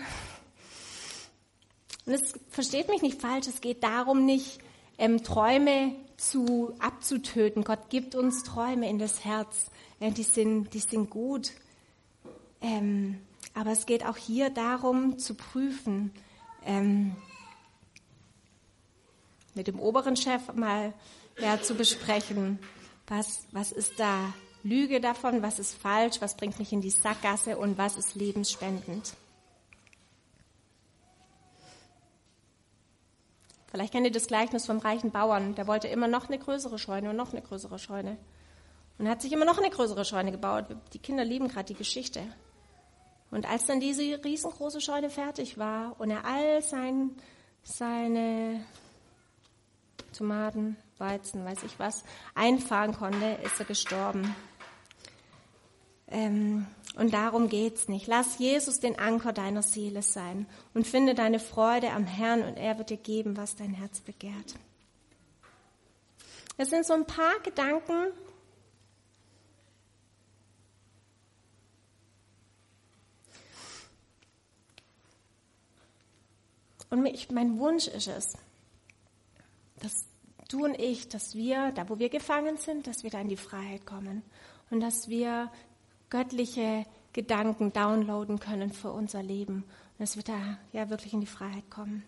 Und 2.05 2.13
es 2.13 2.33
versteht 2.49 2.89
mich 2.89 3.01
nicht 3.01 3.21
falsch, 3.21 3.47
es 3.47 3.61
geht 3.61 3.83
darum, 3.83 4.25
nicht 4.25 4.59
ähm, 4.97 5.23
Träume 5.23 5.95
zu, 6.17 6.73
abzutöten. 6.79 7.63
Gott 7.63 7.89
gibt 7.89 8.15
uns 8.15 8.43
Träume 8.43 8.89
in 8.89 8.99
das 8.99 9.23
Herz. 9.23 9.71
Ja, 10.01 10.09
die, 10.09 10.23
sind, 10.23 10.73
die 10.73 10.79
sind 10.79 11.09
gut. 11.09 11.51
Ähm, 12.61 13.19
aber 13.53 13.71
es 13.71 13.85
geht 13.85 14.05
auch 14.05 14.17
hier 14.17 14.49
darum 14.49 15.17
zu 15.17 15.35
prüfen, 15.35 16.11
ähm, 16.65 17.15
mit 19.55 19.67
dem 19.67 19.79
oberen 19.79 20.15
Chef 20.15 20.53
mal 20.53 20.93
ja, 21.39 21.61
zu 21.61 21.75
besprechen, 21.75 22.59
was, 23.07 23.47
was 23.51 23.71
ist 23.71 23.99
da 23.99 24.33
Lüge 24.63 24.99
davon, 24.99 25.41
was 25.41 25.59
ist 25.59 25.73
falsch, 25.73 26.21
was 26.21 26.35
bringt 26.35 26.59
mich 26.59 26.73
in 26.73 26.81
die 26.81 26.89
Sackgasse 26.89 27.57
und 27.57 27.77
was 27.77 27.97
ist 27.97 28.15
lebensspendend. 28.15 29.13
Vielleicht 33.71 33.93
kennt 33.93 34.05
ihr 34.05 34.11
das 34.11 34.27
Gleichnis 34.27 34.65
vom 34.65 34.79
reichen 34.79 35.11
Bauern. 35.11 35.55
Der 35.55 35.67
wollte 35.67 35.87
immer 35.87 36.07
noch 36.07 36.27
eine 36.27 36.39
größere 36.39 36.79
Scheune 36.79 37.11
und 37.11 37.15
noch 37.15 37.33
eine 37.33 37.41
größere 37.41 37.77
Scheune. 37.77 38.17
Und 38.97 39.07
hat 39.07 39.21
sich 39.21 39.31
immer 39.31 39.45
noch 39.45 39.59
eine 39.59 39.69
größere 39.69 40.03
Scheune 40.05 40.31
gebaut. 40.31 40.65
Die 40.93 40.99
Kinder 40.99 41.23
lieben 41.23 41.47
gerade 41.47 41.67
die 41.67 41.75
Geschichte. 41.75 42.21
Und 43.31 43.47
als 43.47 43.65
dann 43.65 43.79
diese 43.79 44.23
riesengroße 44.23 44.81
Scheune 44.81 45.09
fertig 45.09 45.57
war 45.57 45.99
und 45.99 46.09
er 46.09 46.25
all 46.25 46.61
sein, 46.61 47.11
seine 47.63 48.63
Tomaten, 50.17 50.77
Weizen, 50.97 51.45
weiß 51.45 51.63
ich 51.63 51.79
was, 51.79 52.03
einfahren 52.35 52.93
konnte, 52.93 53.37
ist 53.43 53.59
er 53.59 53.65
gestorben. 53.65 54.35
Ähm, 56.07 56.65
und 56.95 57.13
darum 57.13 57.49
geht's 57.49 57.87
nicht. 57.87 58.07
Lass 58.07 58.39
Jesus 58.39 58.79
den 58.79 58.97
Anker 58.97 59.31
deiner 59.31 59.61
Seele 59.61 60.01
sein 60.01 60.47
und 60.73 60.87
finde 60.87 61.13
deine 61.13 61.39
Freude 61.39 61.91
am 61.91 62.05
Herrn 62.05 62.41
und 62.41 62.57
er 62.57 62.77
wird 62.77 62.89
dir 62.89 62.97
geben, 62.97 63.37
was 63.37 63.55
dein 63.55 63.73
Herz 63.73 64.01
begehrt. 64.01 64.55
Das 66.57 66.71
sind 66.71 66.85
so 66.85 66.93
ein 66.93 67.05
paar 67.05 67.39
Gedanken, 67.43 68.11
Und 76.89 77.31
mein 77.31 77.59
Wunsch 77.59 77.87
ist 77.87 78.07
es, 78.07 78.33
dass 79.79 80.05
du 80.49 80.65
und 80.65 80.79
ich, 80.79 81.07
dass 81.07 81.35
wir, 81.35 81.71
da 81.71 81.87
wo 81.87 81.99
wir 81.99 82.09
gefangen 82.09 82.57
sind, 82.57 82.87
dass 82.87 83.03
wir 83.03 83.11
da 83.11 83.21
in 83.21 83.29
die 83.29 83.37
Freiheit 83.37 83.85
kommen 83.85 84.23
und 84.71 84.79
dass 84.79 85.07
wir 85.07 85.51
göttliche 86.09 86.85
Gedanken 87.13 87.71
downloaden 87.71 88.39
können 88.39 88.71
für 88.71 88.91
unser 88.91 89.21
Leben 89.21 89.63
und 89.63 89.99
dass 89.99 90.15
wir 90.15 90.23
da 90.23 90.57
ja 90.73 90.89
wirklich 90.89 91.13
in 91.13 91.21
die 91.21 91.27
Freiheit 91.27 91.69
kommen. 91.69 92.03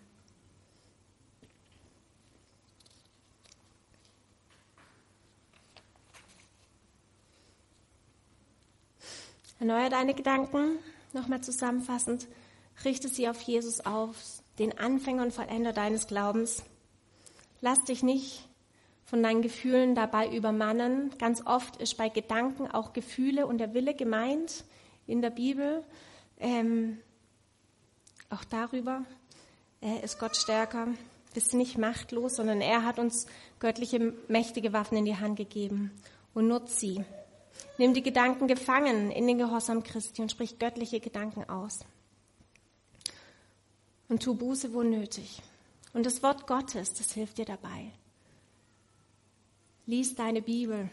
Erneuer 9.59 9.91
deine 9.91 10.15
Gedanken, 10.15 10.79
nochmal 11.13 11.41
zusammenfassend, 11.41 12.25
richte 12.83 13.07
sie 13.09 13.29
auf 13.29 13.39
Jesus 13.41 13.79
aus, 13.81 14.40
den 14.61 14.77
Anfänger 14.77 15.23
und 15.23 15.33
Vollender 15.33 15.73
deines 15.73 16.05
Glaubens. 16.07 16.63
Lass 17.61 17.83
dich 17.83 18.03
nicht 18.03 18.47
von 19.03 19.23
deinen 19.23 19.41
Gefühlen 19.41 19.95
dabei 19.95 20.29
übermannen. 20.29 21.11
Ganz 21.17 21.45
oft 21.45 21.77
ist 21.77 21.97
bei 21.97 22.09
Gedanken 22.09 22.69
auch 22.69 22.93
Gefühle 22.93 23.47
und 23.47 23.57
der 23.57 23.73
Wille 23.73 23.95
gemeint 23.95 24.63
in 25.07 25.21
der 25.21 25.31
Bibel. 25.31 25.83
Ähm, 26.39 26.99
auch 28.29 28.43
darüber 28.45 29.03
äh, 29.81 30.03
ist 30.03 30.19
Gott 30.19 30.37
stärker. 30.37 30.87
Bist 31.33 31.53
nicht 31.55 31.77
machtlos, 31.77 32.35
sondern 32.35 32.61
er 32.61 32.85
hat 32.85 32.99
uns 32.99 33.25
göttliche, 33.59 34.13
mächtige 34.27 34.73
Waffen 34.73 34.97
in 34.97 35.05
die 35.05 35.17
Hand 35.17 35.37
gegeben 35.37 35.91
und 36.33 36.47
nutzt 36.47 36.79
sie. 36.79 37.03
Nimm 37.79 37.93
die 37.93 38.03
Gedanken 38.03 38.47
gefangen 38.47 39.11
in 39.11 39.25
den 39.25 39.39
Gehorsam 39.39 39.81
Christi 39.81 40.21
und 40.21 40.29
sprich 40.29 40.59
göttliche 40.59 40.99
Gedanken 40.99 41.49
aus. 41.49 41.79
Und 44.11 44.21
tu 44.21 44.35
Buße, 44.35 44.73
wo 44.73 44.83
nötig. 44.83 45.41
Und 45.93 46.05
das 46.05 46.21
Wort 46.21 46.45
Gottes, 46.45 46.93
das 46.93 47.13
hilft 47.13 47.37
dir 47.37 47.45
dabei. 47.45 47.93
Lies 49.85 50.15
deine 50.15 50.41
Bibel. 50.41 50.89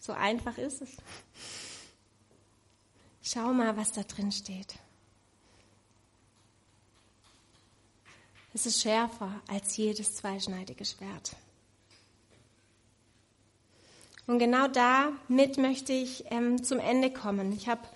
So 0.00 0.14
einfach 0.14 0.56
ist 0.56 0.80
es. 0.80 0.96
Schau 3.22 3.52
mal, 3.52 3.76
was 3.76 3.92
da 3.92 4.02
drin 4.02 4.32
steht. 4.32 4.76
Es 8.54 8.64
ist 8.64 8.80
schärfer 8.80 9.42
als 9.46 9.76
jedes 9.76 10.14
zweischneidige 10.14 10.86
Schwert. 10.86 11.36
Und 14.26 14.38
genau 14.38 14.68
damit 14.68 15.58
möchte 15.58 15.92
ich 15.92 16.24
ähm, 16.30 16.64
zum 16.64 16.78
Ende 16.78 17.12
kommen. 17.12 17.52
Ich 17.52 17.68
habe 17.68 17.86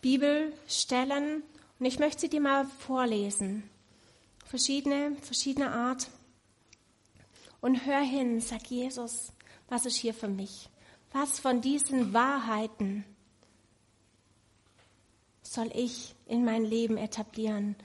Bibelstellen 0.00 1.42
und 1.80 1.86
ich 1.86 1.98
möchte 1.98 2.20
sie 2.20 2.28
dir 2.28 2.40
mal 2.40 2.66
vorlesen. 2.66 3.69
Verschiedene, 4.50 5.14
verschiedene 5.22 5.70
Art. 5.70 6.10
Und 7.60 7.86
hör 7.86 8.00
hin, 8.00 8.40
sag 8.40 8.66
Jesus, 8.66 9.32
was 9.68 9.86
ist 9.86 9.94
hier 9.94 10.12
für 10.12 10.26
mich? 10.26 10.68
Was 11.12 11.38
von 11.38 11.60
diesen 11.60 12.12
Wahrheiten 12.12 13.04
soll 15.42 15.70
ich 15.72 16.16
in 16.26 16.44
mein 16.44 16.64
Leben 16.64 16.96
etablieren, 16.96 17.76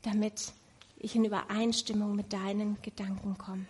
damit 0.00 0.54
ich 0.96 1.14
in 1.16 1.26
Übereinstimmung 1.26 2.16
mit 2.16 2.32
deinen 2.32 2.80
Gedanken 2.80 3.36
komme? 3.36 3.66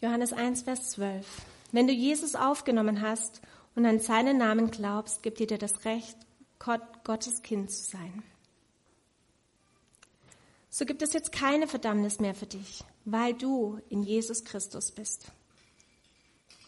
Johannes 0.00 0.32
1, 0.32 0.62
Vers 0.62 0.90
12. 0.90 1.55
Wenn 1.76 1.86
du 1.86 1.92
Jesus 1.92 2.34
aufgenommen 2.34 3.02
hast 3.02 3.40
und 3.74 3.86
an 3.86 4.00
seinen 4.00 4.38
Namen 4.38 4.70
glaubst, 4.70 5.22
gibt 5.22 5.38
dir 5.40 5.58
das 5.58 5.84
Recht, 5.84 6.16
Gott, 6.58 6.82
Gottes 7.04 7.42
Kind 7.42 7.70
zu 7.70 7.84
sein 7.84 8.22
so 10.78 10.84
gibt 10.84 11.00
es 11.00 11.14
jetzt 11.14 11.32
keine 11.32 11.68
Verdammnis 11.68 12.20
mehr 12.20 12.34
für 12.34 12.44
dich, 12.44 12.84
weil 13.06 13.32
du 13.32 13.80
in 13.88 14.02
Jesus 14.02 14.44
Christus 14.44 14.92
bist. 14.92 15.32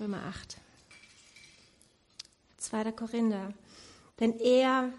Römer 0.00 0.22
8. 0.24 0.56
2. 2.56 2.92
Korinther. 2.92 3.52
Denn 4.18 4.40
er, 4.40 4.94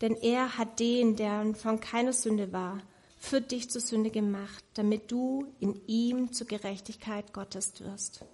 denn 0.00 0.14
er 0.14 0.56
hat 0.56 0.78
den, 0.78 1.16
der 1.16 1.52
von 1.56 1.80
keiner 1.80 2.12
Sünde 2.12 2.52
war, 2.52 2.80
für 3.18 3.40
dich 3.40 3.68
zur 3.70 3.80
Sünde 3.80 4.10
gemacht, 4.10 4.64
damit 4.74 5.10
du 5.10 5.52
in 5.58 5.84
ihm 5.88 6.32
zur 6.32 6.46
Gerechtigkeit 6.46 7.32
Gottes 7.32 7.80
wirst. 7.80 8.24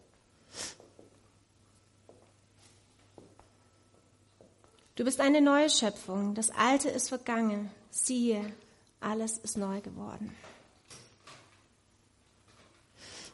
Du 4.99 5.05
bist 5.05 5.21
eine 5.21 5.41
neue 5.41 5.71
Schöpfung, 5.71 6.35
das 6.35 6.51
Alte 6.51 6.89
ist 6.89 7.09
vergangen, 7.09 7.71
siehe, 7.89 8.53
alles 8.99 9.39
ist 9.39 9.57
neu 9.57 9.81
geworden. 9.81 10.35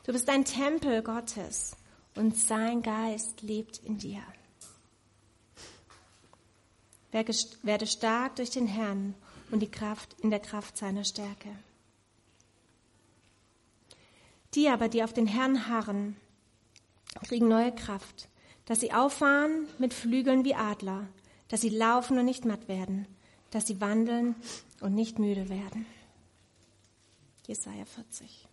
Du 0.04 0.12
bist 0.12 0.28
ein 0.28 0.44
Tempel 0.44 1.02
Gottes 1.02 1.74
und 2.16 2.36
sein 2.36 2.82
Geist 2.82 3.40
lebt 3.40 3.78
in 3.78 3.96
dir. 3.96 4.20
Werde 7.12 7.86
stark 7.86 8.36
durch 8.36 8.50
den 8.50 8.66
Herrn 8.66 9.14
und 9.50 9.60
die 9.60 9.70
Kraft 9.70 10.20
in 10.20 10.28
der 10.28 10.40
Kraft 10.40 10.76
seiner 10.76 11.04
Stärke. 11.04 11.48
Die 14.52 14.68
aber, 14.68 14.90
die 14.90 15.02
auf 15.02 15.14
den 15.14 15.26
Herrn 15.26 15.66
harren, 15.66 16.18
kriegen 17.26 17.48
neue 17.48 17.74
Kraft, 17.74 18.28
dass 18.66 18.80
sie 18.80 18.92
auffahren 18.92 19.66
mit 19.78 19.94
Flügeln 19.94 20.44
wie 20.44 20.54
Adler, 20.54 21.08
dass 21.54 21.60
sie 21.60 21.68
laufen 21.68 22.18
und 22.18 22.24
nicht 22.24 22.44
matt 22.44 22.66
werden, 22.66 23.06
dass 23.52 23.68
sie 23.68 23.80
wandeln 23.80 24.34
und 24.80 24.92
nicht 24.92 25.20
müde 25.20 25.48
werden. 25.48 25.86
Jesaja 27.46 27.84
40. 27.84 28.48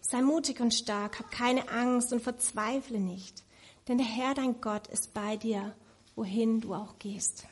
Sei 0.00 0.22
mutig 0.22 0.60
und 0.60 0.72
stark, 0.72 1.18
hab 1.18 1.30
keine 1.30 1.68
Angst 1.68 2.14
und 2.14 2.22
verzweifle 2.22 2.98
nicht, 2.98 3.44
denn 3.86 3.98
der 3.98 4.06
Herr 4.06 4.32
dein 4.32 4.62
Gott 4.62 4.86
ist 4.86 5.12
bei 5.12 5.36
dir, 5.36 5.76
wohin 6.16 6.62
du 6.62 6.72
auch 6.72 6.98
gehst. 6.98 7.44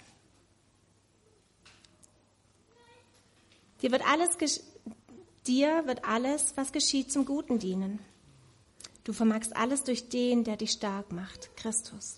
Dir 3.83 3.93
wird 3.93 4.09
alles, 4.09 4.39
dir 5.47 5.87
wird 5.87 6.07
alles, 6.07 6.57
was 6.57 6.73
geschieht, 6.73 7.13
zum 7.13 7.27
Guten 7.27 7.59
dienen. 7.59 7.99
Du 9.05 9.13
vermagst 9.13 9.55
alles 9.55 9.85
durch 9.85 10.09
den, 10.09 10.43
der 10.43 10.57
dich 10.57 10.71
stark 10.71 11.13
macht, 11.13 11.55
Christus. 11.55 12.17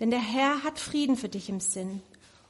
Denn 0.00 0.10
der 0.10 0.20
Herr 0.20 0.62
hat 0.64 0.78
Frieden 0.78 1.16
für 1.16 1.28
dich 1.28 1.48
im 1.48 1.60
Sinn 1.60 2.02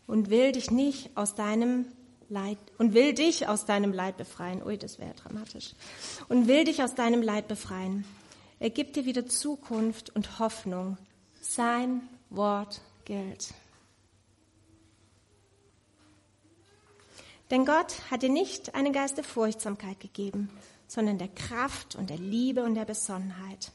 und 0.07 0.31
will 0.31 0.53
dich 0.53 0.71
nicht 0.71 1.17
aus 1.17 1.35
deinem 1.35 1.87
Leid 2.29 2.59
und 2.79 2.95
will 2.95 3.13
dich 3.13 3.49
aus 3.49 3.67
deinem 3.67 3.93
Leid 3.93 4.17
befreien. 4.17 4.63
Ui, 4.63 4.79
das 4.79 4.99
wäre 4.99 5.15
dramatisch. 5.15 5.75
Und 6.29 6.49
will 6.49 6.65
dich 6.65 6.83
aus 6.83 6.95
deinem 6.95 7.23
Leid 7.23 7.47
befreien. 7.47 8.05
Er 8.59 8.71
gibt 8.71 8.97
dir 8.97 9.05
wieder 9.05 9.27
Zukunft 9.27 10.11
und 10.11 10.39
Hoffnung. 10.39 10.97
Sein 11.41 12.09
Wort 12.31 12.81
gilt. 13.05 13.53
Denn 17.51 17.67
Gott 17.67 18.11
hat 18.11 18.23
dir 18.23 18.31
nicht 18.31 18.75
einen 18.75 18.95
Geist 18.95 19.19
der 19.19 19.25
Furchtsamkeit 19.25 20.01
gegeben, 20.01 20.49
sondern 20.87 21.19
der 21.19 21.29
Kraft 21.29 21.97
und 21.97 22.09
der 22.09 22.17
Liebe 22.17 22.65
und 22.65 22.75
der 22.75 22.87
Besonnenheit. 22.87 23.73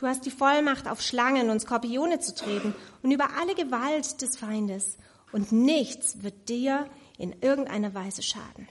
Du 0.00 0.06
hast 0.06 0.24
die 0.24 0.30
Vollmacht, 0.30 0.88
auf 0.88 1.02
Schlangen 1.02 1.50
und 1.50 1.60
Skorpione 1.60 2.20
zu 2.20 2.34
treten 2.34 2.74
und 3.02 3.10
über 3.10 3.36
alle 3.36 3.54
Gewalt 3.54 4.22
des 4.22 4.38
Feindes. 4.38 4.96
Und 5.30 5.52
nichts 5.52 6.22
wird 6.22 6.48
dir 6.48 6.88
in 7.18 7.36
irgendeiner 7.42 7.92
Weise 7.92 8.22
schaden. 8.22 8.66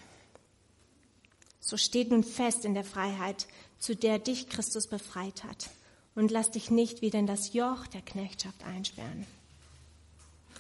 So 1.60 1.78
steht 1.78 2.10
nun 2.10 2.24
fest 2.24 2.66
in 2.66 2.74
der 2.74 2.84
Freiheit, 2.84 3.46
zu 3.78 3.96
der 3.96 4.18
dich 4.18 4.50
Christus 4.50 4.88
befreit 4.88 5.44
hat. 5.44 5.70
Und 6.16 6.32
lass 6.32 6.50
dich 6.50 6.72
nicht 6.72 7.04
wieder 7.04 7.20
in 7.20 7.28
das 7.28 7.54
Joch 7.54 7.86
der 7.86 8.02
Knechtschaft 8.02 8.64
einsperren. 8.64 9.28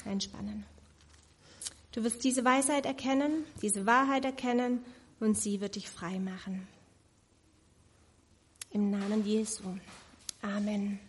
Einspannen. 0.05 0.67
Du 1.93 2.03
wirst 2.03 2.23
diese 2.23 2.45
Weisheit 2.45 2.85
erkennen, 2.85 3.43
diese 3.63 3.87
Wahrheit 3.87 4.23
erkennen 4.23 4.85
und 5.19 5.35
sie 5.35 5.61
wird 5.61 5.77
dich 5.77 5.89
frei 5.89 6.19
machen. 6.19 6.67
Im 8.69 8.91
Namen 8.91 9.25
Jesu. 9.25 9.63
Amen. 10.43 10.99